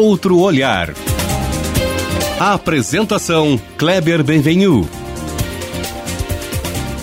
outro 0.00 0.38
olhar. 0.38 0.94
A 2.40 2.54
apresentação 2.54 3.60
Kleber 3.76 4.24
Benvenu. 4.24 4.88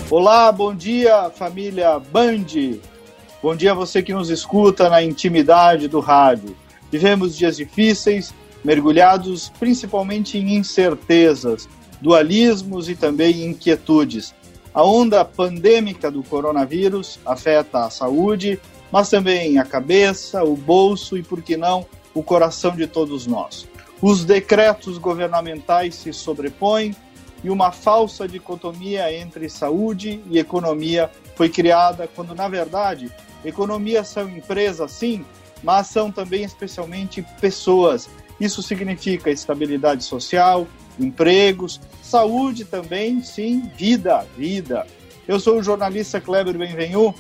Olá, 0.10 0.52
bom 0.52 0.74
dia, 0.74 1.30
família 1.30 2.00
Band. 2.00 2.80
Bom 3.42 3.56
dia 3.56 3.74
a 3.74 3.76
você 3.76 4.02
que 4.02 4.12
nos 4.12 4.32
escuta 4.32 4.90
na 4.90 5.04
intimidade 5.04 5.88
do 5.88 6.00
rádio. 6.00 6.58
Vivemos 6.92 7.38
dias 7.38 7.58
difíceis, 7.58 8.34
mergulhados 8.66 9.50
principalmente 9.60 10.40
em 10.40 10.56
incertezas, 10.56 11.70
dualismos 12.02 12.90
e 12.90 12.96
também 12.96 13.46
inquietudes. 13.46 14.34
A 14.74 14.84
onda 14.84 15.24
pandêmica 15.24 16.10
do 16.10 16.24
coronavírus 16.24 17.20
afeta 17.24 17.86
a 17.86 17.92
saúde, 17.92 18.60
mas 18.92 19.08
também 19.08 19.60
a 19.60 19.66
cabeça, 19.66 20.44
o 20.44 20.56
bolso 20.56 21.16
e, 21.16 21.22
por 21.22 21.44
que 21.44 21.56
não, 21.56 21.86
o 22.18 22.24
coração 22.24 22.76
de 22.76 22.88
todos 22.88 23.28
nós. 23.28 23.68
Os 24.02 24.26
decretos 24.26 24.98
governamentais 24.98 25.94
se 25.94 26.12
sobrepõem 26.12 26.96
e 27.44 27.50
uma 27.50 27.72
falsa 27.72 28.28
dicotomia 28.28 29.14
entre 29.14 29.48
saúde 29.48 30.20
e 30.28 30.40
economia 30.40 31.12
foi 31.36 31.48
criada, 31.48 32.10
quando 32.16 32.34
na 32.34 32.48
verdade 32.48 33.12
economias 33.46 34.08
são 34.08 34.28
empresas 34.28 34.92
sim, 34.92 35.24
mas 35.62 35.88
são 35.88 36.12
também 36.12 36.44
especialmente 36.44 37.24
pessoas. 37.40 38.10
Isso 38.40 38.64
significa 38.64 39.30
estabilidade 39.30 40.04
social, 40.04 40.68
empregos, 41.00 41.80
saúde 42.02 42.66
também, 42.66 43.22
sim, 43.22 43.70
vida, 43.78 44.26
vida. 44.36 44.88
Eu 45.28 45.40
sou 45.40 45.60
o 45.60 45.64
jornalista 45.64 46.20
Kleber 46.20 46.58
Benvenu 46.58 47.14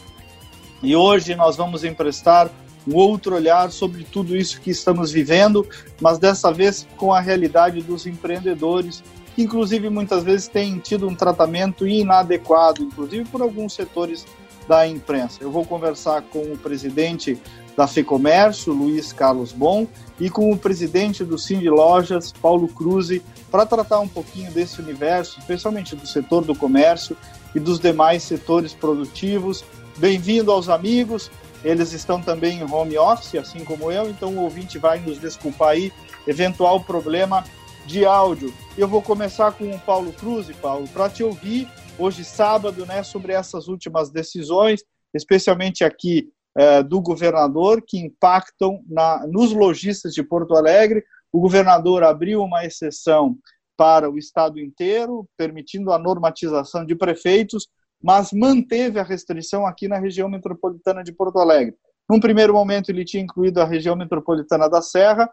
e 0.81 0.95
hoje 0.95 1.35
nós 1.35 1.55
vamos 1.55 1.83
emprestar 1.83 2.49
um 2.87 2.95
outro 2.95 3.35
olhar 3.35 3.71
sobre 3.71 4.03
tudo 4.03 4.35
isso 4.35 4.61
que 4.61 4.71
estamos 4.71 5.11
vivendo, 5.11 5.67
mas 5.99 6.17
dessa 6.17 6.51
vez 6.51 6.87
com 6.95 7.13
a 7.13 7.19
realidade 7.19 7.81
dos 7.81 8.07
empreendedores, 8.07 9.03
que 9.35 9.43
inclusive 9.43 9.89
muitas 9.89 10.23
vezes 10.23 10.47
têm 10.47 10.79
tido 10.79 11.07
um 11.07 11.13
tratamento 11.13 11.85
inadequado, 11.85 12.81
inclusive 12.81 13.25
por 13.25 13.41
alguns 13.41 13.73
setores 13.73 14.25
da 14.67 14.87
imprensa. 14.87 15.39
Eu 15.41 15.51
vou 15.51 15.65
conversar 15.65 16.21
com 16.23 16.39
o 16.39 16.57
presidente 16.57 17.39
da 17.75 17.85
FEComércio, 17.85 18.73
Luiz 18.73 19.13
Carlos 19.13 19.51
Bom, 19.51 19.87
e 20.19 20.29
com 20.29 20.51
o 20.51 20.57
presidente 20.57 21.23
do 21.23 21.37
Cindy 21.37 21.69
Lojas, 21.69 22.31
Paulo 22.31 22.67
Cruz, 22.67 23.21
para 23.51 23.65
tratar 23.65 23.99
um 23.99 24.07
pouquinho 24.07 24.51
desse 24.51 24.81
universo, 24.81 25.39
especialmente 25.39 25.95
do 25.95 26.07
setor 26.07 26.43
do 26.43 26.55
comércio 26.55 27.15
e 27.53 27.59
dos 27.59 27.79
demais 27.79 28.23
setores 28.23 28.73
produtivos. 28.73 29.63
Bem-vindo 29.97 30.51
aos 30.51 30.69
amigos, 30.69 31.29
eles 31.63 31.93
estão 31.93 32.21
também 32.21 32.59
em 32.59 32.63
home 32.63 32.97
office, 32.97 33.35
assim 33.35 33.63
como 33.63 33.91
eu, 33.91 34.09
então 34.09 34.35
o 34.35 34.41
ouvinte 34.41 34.77
vai 34.77 34.99
nos 34.99 35.17
desculpar 35.19 35.69
aí, 35.69 35.91
eventual 36.27 36.79
problema 36.81 37.43
de 37.85 38.05
áudio. 38.05 38.53
Eu 38.77 38.87
vou 38.87 39.01
começar 39.01 39.51
com 39.53 39.69
o 39.71 39.79
Paulo 39.79 40.11
Cruz, 40.13 40.49
Paulo, 40.57 40.87
para 40.89 41.09
te 41.09 41.23
ouvir 41.23 41.67
hoje 41.97 42.23
sábado, 42.23 42.85
né, 42.85 43.01
sobre 43.01 43.33
essas 43.33 43.67
últimas 43.67 44.11
decisões, 44.11 44.83
especialmente 45.13 45.83
aqui 45.83 46.29
é, 46.55 46.83
do 46.83 47.01
governador, 47.01 47.81
que 47.85 47.97
impactam 47.97 48.83
na, 48.87 49.25
nos 49.27 49.53
lojistas 49.53 50.13
de 50.13 50.21
Porto 50.21 50.55
Alegre. 50.55 51.03
O 51.31 51.39
governador 51.39 52.03
abriu 52.03 52.41
uma 52.41 52.65
exceção 52.65 53.37
para 53.75 54.09
o 54.09 54.17
estado 54.17 54.59
inteiro, 54.59 55.27
permitindo 55.37 55.91
a 55.91 55.99
normatização 55.99 56.83
de 56.85 56.95
prefeitos, 56.95 57.67
mas 58.01 58.31
manteve 58.31 58.99
a 58.99 59.03
restrição 59.03 59.65
aqui 59.65 59.87
na 59.87 59.97
região 59.97 60.29
metropolitana 60.29 61.03
de 61.03 61.11
Porto 61.11 61.39
Alegre. 61.39 61.75
Num 62.09 62.19
primeiro 62.19 62.53
momento, 62.53 62.89
ele 62.89 63.03
tinha 63.03 63.23
incluído 63.23 63.61
a 63.61 63.65
região 63.65 63.95
metropolitana 63.95 64.69
da 64.69 64.81
Serra, 64.81 65.29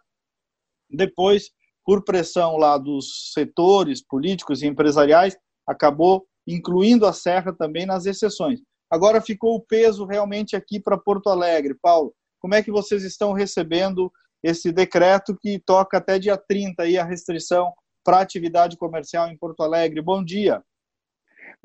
depois, 0.91 1.51
por 1.85 2.05
pressão 2.05 2.57
lá 2.57 2.77
dos 2.79 3.33
setores 3.33 4.02
políticos 4.02 4.63
e 4.63 4.67
empresariais, 4.67 5.36
acabou 5.67 6.27
incluindo 6.47 7.07
a 7.07 7.13
Serra 7.13 7.52
também 7.52 7.86
nas 7.86 8.07
exceções. 8.07 8.61
Agora 8.91 9.20
ficou 9.20 9.55
o 9.55 9.61
peso 9.61 10.05
realmente 10.05 10.55
aqui 10.55 10.79
para 10.79 10.98
Porto 10.98 11.29
Alegre. 11.29 11.77
Paulo, 11.81 12.14
como 12.41 12.55
é 12.55 12.63
que 12.63 12.70
vocês 12.70 13.02
estão 13.02 13.33
recebendo 13.33 14.13
esse 14.42 14.70
decreto 14.70 15.36
que 15.41 15.58
toca 15.58 15.98
até 15.98 16.19
dia 16.19 16.36
30 16.36 16.83
aí 16.83 16.98
a 16.98 17.05
restrição 17.05 17.73
para 18.05 18.20
atividade 18.20 18.77
comercial 18.77 19.29
em 19.29 19.36
Porto 19.36 19.63
Alegre? 19.63 20.02
Bom 20.02 20.23
dia. 20.23 20.63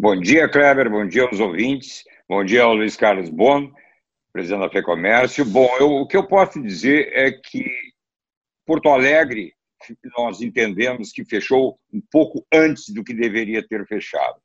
Bom 0.01 0.17
dia, 0.17 0.47
Kleber. 0.47 0.89
Bom 0.89 1.05
dia 1.05 1.23
aos 1.23 1.41
ouvintes. 1.41 2.05
Bom 2.25 2.41
dia 2.41 2.63
ao 2.63 2.73
Luiz 2.73 2.95
Carlos 2.95 3.29
Bon, 3.29 3.69
presidente 4.31 4.61
da 4.61 4.69
FEComércio. 4.69 5.43
Bom, 5.43 5.67
eu, 5.77 5.91
o 5.91 6.07
que 6.07 6.15
eu 6.15 6.25
posso 6.25 6.61
dizer 6.63 7.11
é 7.11 7.33
que 7.33 7.69
Porto 8.65 8.87
Alegre, 8.87 9.53
nós 10.17 10.39
entendemos 10.39 11.11
que 11.11 11.25
fechou 11.25 11.77
um 11.93 12.01
pouco 12.09 12.47
antes 12.49 12.93
do 12.93 13.03
que 13.03 13.13
deveria 13.13 13.61
ter 13.61 13.85
fechado. 13.85 14.39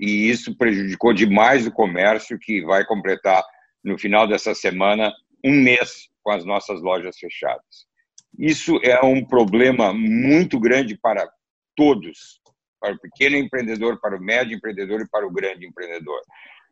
E 0.00 0.30
isso 0.30 0.56
prejudicou 0.56 1.12
demais 1.12 1.66
o 1.66 1.72
comércio, 1.72 2.38
que 2.38 2.62
vai 2.62 2.82
completar, 2.86 3.44
no 3.84 3.98
final 3.98 4.26
dessa 4.26 4.54
semana, 4.54 5.12
um 5.44 5.52
mês 5.52 6.08
com 6.22 6.30
as 6.30 6.42
nossas 6.42 6.80
lojas 6.80 7.18
fechadas. 7.18 7.86
Isso 8.38 8.80
é 8.82 8.98
um 9.04 9.22
problema 9.22 9.92
muito 9.92 10.58
grande 10.58 10.96
para 10.96 11.28
todos, 11.76 12.40
para 12.80 12.94
o 12.94 13.00
pequeno 13.00 13.36
empreendedor, 13.36 14.00
para 14.00 14.16
o 14.16 14.20
médio 14.20 14.56
empreendedor 14.56 15.00
e 15.00 15.08
para 15.08 15.26
o 15.26 15.32
grande 15.32 15.66
empreendedor. 15.66 16.20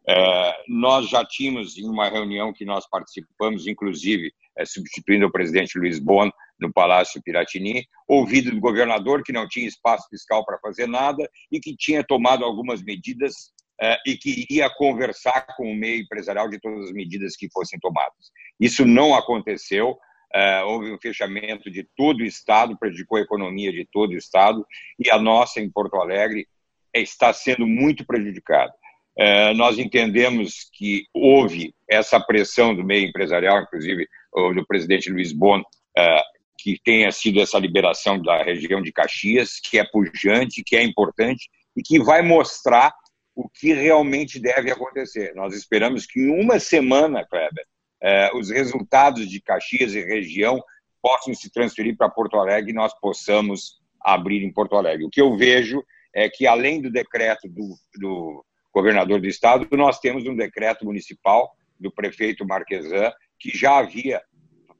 É, 0.07 0.57
nós 0.69 1.09
já 1.09 1.25
tínhamos, 1.25 1.79
em 1.79 1.89
uma 1.89 2.09
reunião 2.09 2.53
que 2.53 2.65
nós 2.65 2.87
participamos, 2.89 3.67
inclusive 3.67 4.33
é, 4.57 4.65
substituindo 4.65 5.27
o 5.27 5.33
presidente 5.33 5.79
Luiz 5.79 5.99
Bon 5.99 6.31
no 6.61 6.73
Palácio 6.73 7.23
Piratini, 7.23 7.87
ouvido 8.07 8.51
do 8.51 8.61
governador 8.61 9.23
que 9.23 9.33
não 9.33 9.49
tinha 9.49 9.67
espaço 9.67 10.09
fiscal 10.11 10.45
para 10.45 10.59
fazer 10.59 10.87
nada 10.87 11.29
e 11.51 11.59
que 11.59 11.75
tinha 11.75 12.05
tomado 12.05 12.45
algumas 12.45 12.83
medidas 12.83 13.53
é, 13.81 13.97
e 14.07 14.17
que 14.17 14.43
iria 14.43 14.71
conversar 14.71 15.47
com 15.57 15.71
o 15.71 15.75
meio 15.75 16.03
empresarial 16.03 16.49
de 16.49 16.61
todas 16.61 16.87
as 16.87 16.93
medidas 16.93 17.35
que 17.37 17.51
fossem 17.51 17.79
tomadas. 17.81 18.31
Isso 18.61 18.85
não 18.85 19.15
aconteceu. 19.15 19.99
Uh, 20.34 20.67
houve 20.67 20.93
um 20.93 20.99
fechamento 20.99 21.71
de 21.71 21.87
todo 21.97 22.21
o 22.21 22.25
Estado, 22.25 22.77
prejudicou 22.77 23.19
a 23.19 23.22
economia 23.22 23.71
de 23.71 23.87
todo 23.93 24.11
o 24.11 24.17
Estado, 24.17 24.67
e 24.99 25.09
a 25.09 25.19
nossa, 25.19 25.61
em 25.61 25.71
Porto 25.71 25.97
Alegre, 25.97 26.49
está 26.93 27.33
sendo 27.33 27.67
muito 27.67 28.05
prejudicada. 28.05 28.73
Uh, 29.17 29.55
nós 29.55 29.78
entendemos 29.78 30.69
que 30.73 31.05
houve 31.15 31.73
essa 31.89 32.19
pressão 32.19 32.75
do 32.75 32.83
meio 32.83 33.09
empresarial, 33.09 33.62
inclusive 33.62 34.09
do 34.33 34.67
presidente 34.67 35.09
Luiz 35.09 35.33
Bon, 35.33 35.61
uh, 35.61 36.23
que 36.59 36.81
tenha 36.83 37.12
sido 37.12 37.41
essa 37.41 37.59
liberação 37.59 38.21
da 38.21 38.43
região 38.43 38.83
de 38.83 38.91
Caxias, 38.91 39.61
que 39.61 39.78
é 39.78 39.84
pujante, 39.84 40.65
que 40.65 40.75
é 40.75 40.83
importante 40.83 41.49
e 41.77 41.83
que 41.83 42.00
vai 42.00 42.23
mostrar 42.23 42.93
o 43.37 43.49
que 43.49 43.73
realmente 43.73 44.41
deve 44.41 44.71
acontecer. 44.71 45.33
Nós 45.34 45.55
esperamos 45.55 46.06
que 46.06 46.21
em 46.21 46.43
uma 46.43 46.59
semana, 46.59 47.25
Kleber, 47.25 47.67
os 48.35 48.51
resultados 48.51 49.29
de 49.29 49.41
Caxias 49.41 49.95
e 49.95 50.05
região 50.05 50.63
possam 51.03 51.35
se 51.35 51.51
transferir 51.51 51.97
para 51.97 52.09
Porto 52.09 52.39
Alegre 52.39 52.71
e 52.71 52.75
nós 52.75 52.93
possamos 52.99 53.81
abrir 54.01 54.43
em 54.43 54.53
Porto 54.53 54.77
Alegre. 54.77 55.05
O 55.05 55.11
que 55.11 55.21
eu 55.21 55.37
vejo 55.37 55.83
é 56.15 56.29
que, 56.29 56.47
além 56.47 56.81
do 56.81 56.91
decreto 56.91 57.49
do, 57.49 57.77
do 57.99 58.45
governador 58.73 59.21
do 59.21 59.27
estado, 59.27 59.67
nós 59.77 59.99
temos 59.99 60.27
um 60.27 60.37
decreto 60.37 60.85
municipal 60.85 61.55
do 61.79 61.91
prefeito 61.91 62.47
Marquesan, 62.47 63.13
que 63.39 63.51
já 63.57 63.79
havia 63.79 64.23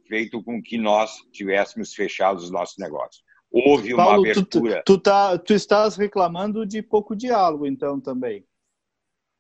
feito 0.09 0.43
com 0.43 0.63
que 0.63 0.79
nós 0.79 1.17
tivéssemos 1.33 1.95
fechado 1.95 2.39
os 2.39 2.51
nossos 2.51 2.77
negócios. 2.79 3.23
Houve 3.51 3.95
uma 3.95 4.05
Paulo, 4.05 4.21
abertura. 4.23 4.83
Tu, 4.83 4.95
tu, 4.95 5.01
tá, 5.01 5.39
tu 5.39 5.55
estás 5.55 5.97
reclamando 5.97 6.67
de 6.67 6.83
pouco 6.83 7.15
diálogo, 7.15 7.67
então, 7.67 8.01
também. 8.01 8.45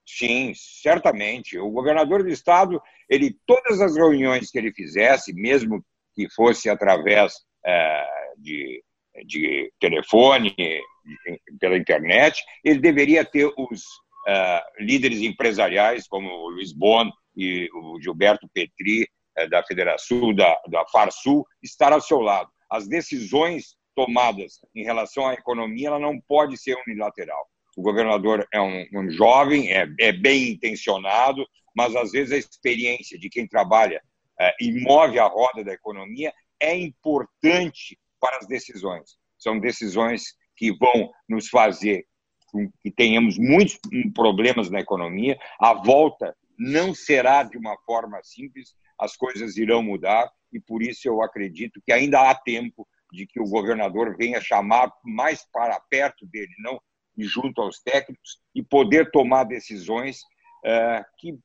Sim, 0.06 0.52
certamente. 0.54 1.58
O 1.58 1.70
governador 1.70 2.22
do 2.22 2.28
estado, 2.28 2.80
ele 3.08 3.36
todas 3.46 3.80
as 3.80 3.96
reuniões 3.96 4.50
que 4.50 4.58
ele 4.58 4.72
fizesse, 4.72 5.32
mesmo 5.32 5.84
que 6.14 6.28
fosse 6.30 6.68
através 6.68 7.34
é, 7.64 8.06
de, 8.38 8.82
de 9.26 9.72
telefone, 9.80 10.54
pela 11.58 11.76
internet, 11.76 12.42
ele 12.64 12.80
deveria 12.80 13.24
ter 13.24 13.50
os 13.56 13.82
é, 14.28 14.62
líderes 14.78 15.20
empresariais, 15.20 16.06
como 16.06 16.28
o 16.28 16.50
Luiz 16.50 16.72
Bon 16.72 17.10
e 17.36 17.68
o 17.74 18.00
Gilberto 18.00 18.48
Petri, 18.52 19.08
é, 19.36 19.48
da 19.48 19.64
Federação, 19.64 20.34
da, 20.34 20.60
da 20.68 20.86
Farsul, 20.86 21.46
estar 21.62 21.92
ao 21.92 22.00
seu 22.00 22.20
lado. 22.20 22.50
As 22.70 22.86
decisões 22.86 23.74
tomadas 23.96 24.58
em 24.74 24.84
relação 24.84 25.26
à 25.26 25.34
economia, 25.34 25.88
ela 25.88 25.98
não 25.98 26.20
pode 26.20 26.56
ser 26.56 26.76
unilateral 26.86 27.48
o 27.76 27.82
governador 27.82 28.46
é 28.52 28.60
um, 28.60 28.86
um 28.92 29.10
jovem, 29.10 29.72
é, 29.72 29.88
é, 29.98 30.12
bem 30.12 30.50
intencionado, 30.50 31.46
mas 31.74 31.94
às 31.96 32.12
vezes 32.12 32.32
a 32.32 32.38
experiência 32.38 33.18
de 33.18 33.28
quem 33.28 33.46
trabalha 33.46 34.02
é, 34.38 34.54
e 34.60 34.80
move 34.80 35.18
a 35.18 35.26
roda 35.26 35.64
da 35.64 35.72
economia 35.72 36.32
é 36.60 36.76
importante 36.76 37.98
para 38.20 38.38
as 38.38 38.46
decisões. 38.46 39.16
São 39.38 39.58
decisões 39.58 40.34
que 40.56 40.72
vão 40.72 41.10
nos 41.28 41.48
fazer 41.48 42.06
que 42.80 42.90
tenhamos 42.90 43.36
muitos 43.36 43.78
problemas 44.14 44.70
na 44.70 44.78
economia. 44.78 45.36
A 45.58 45.74
volta 45.74 46.36
não 46.56 46.94
será 46.94 47.42
de 47.42 47.58
uma 47.58 47.76
forma 47.84 48.20
simples. 48.22 48.74
as 48.96 49.16
coisas 49.16 49.56
irão 49.56 49.82
mudar 49.82 50.30
e 50.52 50.60
por 50.60 50.80
isso 50.80 51.08
eu 51.08 51.20
acredito 51.20 51.82
que 51.84 51.92
ainda 51.92 52.30
há 52.30 52.34
tempo 52.34 52.86
de 53.12 53.26
que 53.26 53.40
o 53.40 53.48
governador 53.48 54.16
venha 54.16 54.40
chamar 54.40 54.92
mais 55.04 55.44
para 55.52 55.80
perto 55.90 56.24
dele, 56.26 56.52
não 56.58 56.80
junto 57.22 57.60
aos 57.60 57.78
técnicos, 57.78 58.40
e 58.54 58.62
poder 58.62 59.10
tomar 59.10 59.44
decisões 59.44 60.22
é, 60.64 61.04
que, 61.18 61.38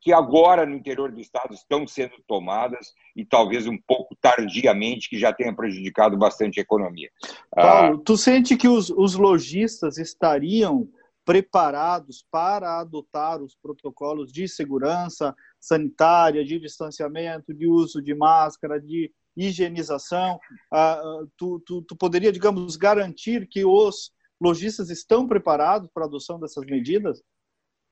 que 0.00 0.12
agora 0.12 0.66
no 0.66 0.74
interior 0.74 1.12
do 1.12 1.20
estado 1.20 1.54
estão 1.54 1.86
sendo 1.86 2.14
tomadas 2.26 2.92
e 3.14 3.24
talvez 3.24 3.66
um 3.66 3.78
pouco 3.78 4.16
tardiamente, 4.20 5.08
que 5.08 5.18
já 5.18 5.32
tenha 5.32 5.54
prejudicado 5.54 6.16
bastante 6.16 6.58
a 6.58 6.62
economia. 6.62 7.10
Paulo, 7.54 7.98
ah, 7.98 8.02
tu 8.04 8.16
sente 8.16 8.56
que 8.56 8.68
os, 8.68 8.90
os 8.90 9.14
lojistas 9.14 9.98
estariam 9.98 10.88
preparados 11.24 12.24
para 12.30 12.80
adotar 12.80 13.40
os 13.40 13.54
protocolos 13.54 14.32
de 14.32 14.48
segurança 14.48 15.34
sanitária, 15.60 16.44
de 16.44 16.58
distanciamento, 16.58 17.54
de 17.54 17.68
uso 17.68 18.02
de 18.02 18.14
máscara, 18.14 18.80
de 18.80 19.12
higienização. 19.36 20.40
Ah, 20.70 21.00
tu, 21.36 21.60
tu, 21.60 21.82
tu 21.82 21.96
poderia, 21.96 22.32
digamos, 22.32 22.76
garantir 22.76 23.46
que 23.46 23.64
os 23.64 24.12
lojistas 24.42 24.90
estão 24.90 25.26
preparados 25.26 25.88
para 25.94 26.04
a 26.04 26.06
adoção 26.06 26.38
dessas 26.38 26.66
medidas? 26.66 27.22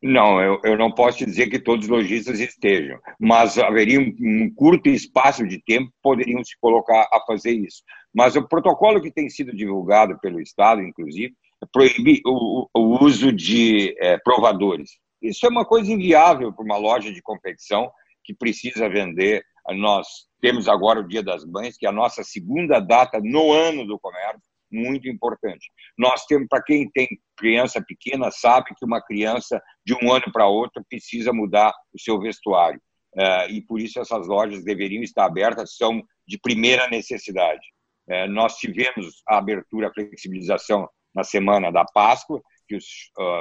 Não, 0.03 0.41
eu, 0.41 0.59
eu 0.65 0.79
não 0.79 0.91
posso 0.91 1.27
dizer 1.27 1.51
que 1.51 1.59
todos 1.59 1.85
os 1.85 1.91
lojistas 1.91 2.41
estejam, 2.41 2.99
mas 3.21 3.59
haveria 3.59 4.01
um, 4.01 4.15
um, 4.19 4.55
curto 4.55 4.89
espaço 4.89 5.47
de 5.47 5.63
tempo 5.63 5.93
poderiam 6.03 6.43
se 6.43 6.59
colocar 6.59 7.07
a 7.13 7.21
fazer 7.27 7.53
isso. 7.53 7.83
Mas 8.13 8.35
o 8.35 8.49
protocolo 8.49 9.01
que 9.01 9.13
tem 9.13 9.29
sido 9.29 9.55
divulgado 9.55 10.19
pelo 10.19 10.41
Estado, 10.41 10.81
inclusive, 10.83 11.35
proíbe 11.71 12.23
o, 12.25 12.67
o 12.75 13.05
uso 13.05 13.31
de 13.31 13.95
é, 14.01 14.19
provadores. 14.19 14.93
Isso 15.21 15.45
é 15.45 15.51
uma 15.51 15.67
coisa 15.67 15.93
inviável 15.93 16.51
para 16.51 16.65
uma 16.65 16.79
loja 16.79 17.13
de 17.13 17.21
confecção 17.21 17.91
que 18.25 18.35
precisa 18.35 18.89
vender. 18.89 19.45
Nós 19.69 20.07
temos 20.41 20.67
agora 20.67 21.01
o 21.01 21.07
Dia 21.07 21.23
das 21.23 21.45
Mães, 21.45 21.77
que 21.77 21.85
é 21.85 21.91
a 21.91 21.93
nossa 21.93 22.25
segunda 22.25 22.81
data 22.81 23.21
no 23.23 23.53
ano 23.53 23.87
do 23.87 23.99
comércio, 23.99 24.41
muito 24.71 25.09
importante. 25.09 25.71
Nós 25.99 26.25
temos, 26.27 26.47
para 26.49 26.63
quem 26.63 26.91
tem 26.91 27.09
criança 27.37 27.83
pequena, 27.83 28.31
sabe 28.31 28.75
que 28.77 28.85
uma 28.85 29.03
criança 29.03 29.61
de 29.85 29.95
um 29.95 30.13
ano 30.13 30.31
para 30.33 30.47
outro 30.47 30.85
precisa 30.89 31.33
mudar 31.33 31.73
o 31.93 32.01
seu 32.01 32.21
vestuário. 32.21 32.81
É, 33.17 33.51
e 33.51 33.61
por 33.63 33.81
isso 33.81 33.99
essas 34.01 34.29
lojas 34.29 34.63
deveriam 34.63 35.03
estar 35.03 35.25
abertas, 35.25 35.77
são 35.77 36.03
de 36.27 36.39
primeira 36.39 36.89
necessidade. 36.89 37.67
É, 38.09 38.29
nós 38.29 38.57
tivemos 38.57 39.23
a 39.27 39.39
abertura, 39.39 39.89
a 39.89 39.93
flexibilização 39.93 40.89
na 41.15 41.25
semana 41.25 41.73
da 41.73 41.85
Páscoa, 41.85 42.41
que 42.69 42.77
os, 42.77 42.85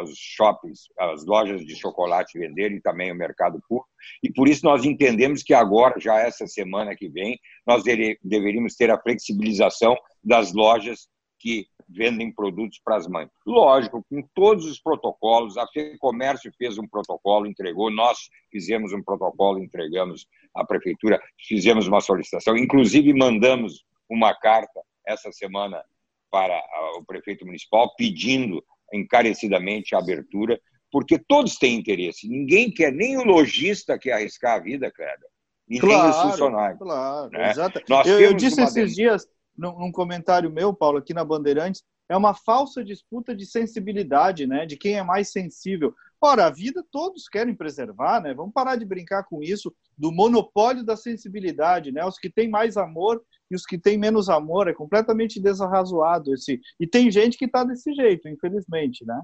os 0.04 0.18
shoppings, 0.18 0.80
as 0.98 1.24
lojas 1.24 1.64
de 1.64 1.76
chocolate 1.76 2.40
venderam 2.40 2.76
e 2.76 2.81
também 2.81 3.12
o 3.12 3.16
mercado 3.16 3.62
público. 3.68 3.88
E 4.24 4.34
por 4.34 4.48
isso 4.48 4.66
nós 4.66 4.84
entendemos 4.84 5.44
que 5.44 5.54
agora, 5.54 6.00
já 6.00 6.18
essa 6.18 6.48
semana 6.48 6.96
que 6.96 7.08
vem, 7.08 7.40
nós 7.66 7.84
deveríamos 7.84 8.76
ter 8.76 8.90
a 8.90 9.00
flexibilização 9.00 9.96
das 10.24 10.52
lojas 10.52 11.08
que 11.40 11.68
vendem 11.88 12.32
produtos 12.32 12.80
para 12.84 12.98
as 12.98 13.08
mães. 13.08 13.30
Lógico, 13.46 14.06
com 14.10 14.22
todos 14.36 14.66
os 14.66 14.80
protocolos, 14.80 15.58
a 15.58 15.66
FEComércio 15.68 16.52
fez 16.58 16.78
um 16.78 16.88
protocolo, 16.88 17.48
entregou, 17.48 17.90
nós 17.90 18.30
fizemos 18.52 18.94
um 18.94 19.02
protocolo, 19.02 19.58
entregamos 19.58 20.28
à 20.54 20.64
prefeitura, 20.64 21.20
fizemos 21.48 21.88
uma 21.88 22.02
solicitação, 22.02 22.56
inclusive 22.56 23.14
mandamos 23.14 23.84
uma 24.10 24.36
carta 24.36 24.82
essa 25.06 25.32
semana 25.32 25.84
para 26.30 26.62
o 26.98 27.04
prefeito 27.04 27.46
municipal 27.46 27.92
pedindo 27.96 28.64
encarecidamente 28.94 29.96
a 29.96 30.00
abertura, 30.00 30.60
porque 30.92 31.18
todos 31.18 31.58
têm 31.58 31.76
interesse. 31.76 32.28
Ninguém 32.28 32.72
quer, 32.72 32.92
nem 32.92 33.18
o 33.18 33.24
lojista 33.24 33.98
quer 33.98 34.14
arriscar 34.14 34.58
a 34.58 34.60
vida, 34.60 34.92
Kleber. 34.92 35.30
E 35.68 35.80
claro, 35.80 36.02
nem 36.02 36.10
os 36.10 36.32
funcionários. 36.32 36.80
Claro, 36.80 37.32
né? 37.32 37.52
exato. 37.52 37.82
Nós 37.88 38.08
eu, 38.08 38.20
eu 38.20 38.34
disse 38.34 38.62
esses 38.62 38.96
dias, 38.96 39.28
num, 39.60 39.92
comentário 39.92 40.50
meu, 40.50 40.74
Paulo, 40.74 40.98
aqui 40.98 41.14
na 41.14 41.26
Bandeirantes, 41.26 41.84
é 42.08 42.16
uma 42.18 42.34
falsa 42.34 42.84
disputa 42.84 43.36
de 43.36 43.46
sensibilidade, 43.46 44.48
né? 44.48 44.66
De 44.66 44.76
quem 44.76 44.96
é 44.96 45.04
mais 45.04 45.32
sensível. 45.32 45.94
Ora, 46.20 46.48
a 46.48 46.50
vida 46.50 46.84
todos 46.92 47.28
querem 47.28 47.54
preservar, 47.54 48.22
né? 48.22 48.34
Vamos 48.34 48.54
parar 48.54 48.76
de 48.76 48.86
brincar 48.86 49.24
com 49.24 49.44
isso, 49.44 49.74
do 49.98 50.12
monopólio 50.12 50.84
da 50.84 50.96
sensibilidade, 50.96 51.92
né? 51.92 52.04
Os 52.06 52.18
que 52.18 52.30
têm 52.30 52.50
mais 52.50 52.78
amor 52.78 53.22
e 53.52 53.56
os 53.56 53.66
que 53.66 53.78
têm 53.78 53.98
menos 53.98 54.30
amor, 54.30 54.68
é 54.68 54.74
completamente 54.74 55.40
desarrazoado 55.40 56.34
esse. 56.34 56.60
E 56.80 56.88
tem 56.88 57.12
gente 57.12 57.38
que 57.38 57.46
está 57.46 57.64
desse 57.64 57.94
jeito, 57.94 58.28
infelizmente, 58.28 59.06
né? 59.06 59.22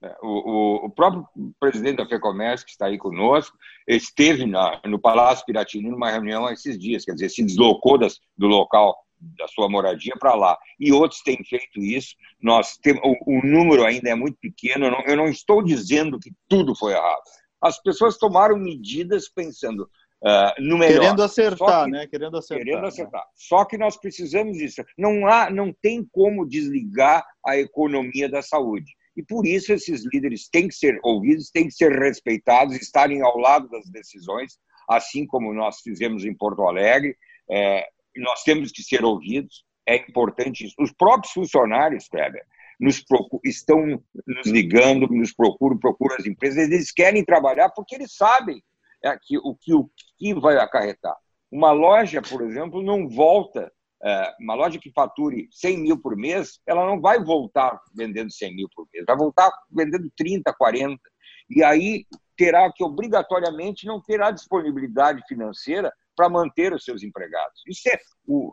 É, 0.00 0.16
o, 0.22 0.86
o, 0.86 0.90
próprio 0.90 1.26
presidente 1.58 1.96
da 1.96 2.06
FEComércio, 2.06 2.64
que 2.64 2.70
está 2.70 2.86
aí 2.86 2.96
conosco, 2.96 3.56
esteve 3.86 4.46
na, 4.46 4.80
no 4.86 4.98
Palácio 4.98 5.44
Piratini 5.44 5.90
numa 5.90 6.08
reunião 6.08 6.48
esses 6.48 6.78
dias, 6.78 7.04
quer 7.04 7.14
dizer, 7.14 7.28
se 7.30 7.44
deslocou 7.44 7.98
das, 7.98 8.20
do 8.36 8.46
local 8.46 8.96
da 9.20 9.48
sua 9.48 9.68
moradia 9.68 10.14
para 10.18 10.34
lá. 10.34 10.58
E 10.78 10.92
outros 10.92 11.22
têm 11.22 11.42
feito 11.44 11.80
isso. 11.80 12.14
Nós 12.40 12.78
o, 13.02 13.38
o 13.38 13.46
número 13.46 13.84
ainda 13.84 14.08
é 14.08 14.14
muito 14.14 14.38
pequeno. 14.40 14.86
Eu 14.86 14.90
não, 14.90 15.00
eu 15.06 15.16
não, 15.16 15.28
estou 15.28 15.62
dizendo 15.62 16.18
que 16.18 16.32
tudo 16.48 16.74
foi 16.74 16.92
errado. 16.92 17.22
As 17.60 17.80
pessoas 17.82 18.16
tomaram 18.16 18.56
medidas 18.56 19.28
pensando 19.28 19.88
uh, 20.22 20.62
no 20.62 20.78
melhor. 20.78 21.00
Querendo 21.00 21.22
acertar, 21.22 21.84
que, 21.84 21.90
né? 21.90 22.06
Querendo 22.06 22.36
acertar. 22.36 22.64
Querendo 22.64 22.82
né? 22.82 22.88
acertar. 22.88 23.20
Né? 23.20 23.30
Só 23.34 23.64
que 23.64 23.76
nós 23.76 23.96
precisamos 23.96 24.56
disso. 24.56 24.82
Não 24.96 25.26
há, 25.26 25.50
não 25.50 25.72
tem 25.72 26.06
como 26.10 26.46
desligar 26.46 27.24
a 27.44 27.56
economia 27.56 28.28
da 28.28 28.42
saúde. 28.42 28.96
E 29.16 29.22
por 29.24 29.44
isso 29.44 29.72
esses 29.72 30.04
líderes 30.12 30.48
têm 30.48 30.68
que 30.68 30.74
ser 30.74 31.00
ouvidos, 31.02 31.50
têm 31.50 31.64
que 31.64 31.74
ser 31.74 31.90
respeitados, 31.90 32.76
estarem 32.76 33.20
ao 33.20 33.36
lado 33.36 33.68
das 33.68 33.90
decisões, 33.90 34.56
assim 34.88 35.26
como 35.26 35.52
nós 35.52 35.80
fizemos 35.80 36.24
em 36.24 36.32
Porto 36.32 36.62
Alegre. 36.62 37.16
É, 37.50 37.84
nós 38.20 38.42
temos 38.42 38.70
que 38.72 38.82
ser 38.82 39.04
ouvidos, 39.04 39.64
é 39.86 39.96
importante 39.96 40.66
isso. 40.66 40.74
Os 40.78 40.92
próprios 40.92 41.32
funcionários, 41.32 42.08
Kleber, 42.08 42.44
nos 42.78 43.02
estão 43.44 44.02
nos 44.26 44.46
ligando, 44.46 45.08
nos 45.08 45.32
procuram, 45.32 45.78
procuram 45.78 46.16
as 46.16 46.26
empresas, 46.26 46.58
eles 46.70 46.92
querem 46.92 47.24
trabalhar 47.24 47.70
porque 47.70 47.94
eles 47.94 48.14
sabem 48.14 48.62
é, 49.04 49.16
que, 49.20 49.38
o, 49.38 49.54
que, 49.54 49.74
o 49.74 49.90
que 50.18 50.34
vai 50.34 50.56
acarretar. 50.58 51.16
Uma 51.50 51.72
loja, 51.72 52.20
por 52.22 52.42
exemplo, 52.42 52.82
não 52.82 53.08
volta, 53.08 53.72
é, 54.02 54.34
uma 54.40 54.54
loja 54.54 54.78
que 54.78 54.92
fature 54.92 55.48
100 55.50 55.78
mil 55.78 55.98
por 55.98 56.16
mês, 56.16 56.60
ela 56.66 56.86
não 56.86 57.00
vai 57.00 57.22
voltar 57.22 57.80
vendendo 57.94 58.30
100 58.30 58.54
mil 58.54 58.68
por 58.74 58.86
mês, 58.92 59.04
vai 59.06 59.16
voltar 59.16 59.50
vendendo 59.70 60.10
30, 60.16 60.52
40. 60.52 61.00
E 61.50 61.64
aí 61.64 62.06
terá 62.36 62.70
que, 62.72 62.84
obrigatoriamente, 62.84 63.86
não 63.86 64.00
terá 64.00 64.30
disponibilidade 64.30 65.22
financeira 65.26 65.92
para 66.18 66.28
manter 66.28 66.72
os 66.74 66.82
seus 66.82 67.04
empregados. 67.04 67.62
Isso 67.68 67.88
é, 67.88 67.96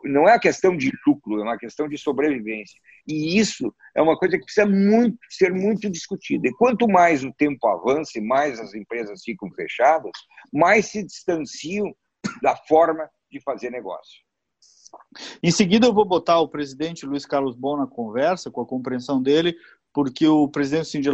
não 0.04 0.28
é 0.28 0.34
uma 0.34 0.38
questão 0.38 0.76
de 0.76 0.92
lucro, 1.04 1.40
é 1.40 1.42
uma 1.42 1.58
questão 1.58 1.88
de 1.88 1.98
sobrevivência. 1.98 2.80
E 3.08 3.36
isso 3.36 3.74
é 3.96 4.00
uma 4.00 4.16
coisa 4.16 4.38
que 4.38 4.44
precisa 4.44 4.68
muito, 4.68 5.18
ser 5.28 5.52
muito 5.52 5.90
discutida. 5.90 6.46
E 6.46 6.52
quanto 6.52 6.86
mais 6.86 7.24
o 7.24 7.32
tempo 7.32 7.66
avança 7.66 8.20
e 8.20 8.22
mais 8.22 8.60
as 8.60 8.72
empresas 8.72 9.22
ficam 9.24 9.50
fechadas, 9.50 10.12
mais 10.52 10.86
se 10.86 11.02
distanciam 11.02 11.92
da 12.40 12.54
forma 12.54 13.10
de 13.28 13.40
fazer 13.40 13.70
negócio. 13.70 14.24
Em 15.42 15.50
seguida, 15.50 15.88
eu 15.88 15.92
vou 15.92 16.04
botar 16.04 16.38
o 16.38 16.48
presidente 16.48 17.04
Luiz 17.04 17.26
Carlos 17.26 17.56
Bom 17.56 17.76
na 17.76 17.88
conversa, 17.88 18.48
com 18.48 18.60
a 18.60 18.66
compreensão 18.66 19.20
dele, 19.20 19.56
porque 19.92 20.28
o 20.28 20.48
presidente 20.48 20.88
Cindy 20.88 21.10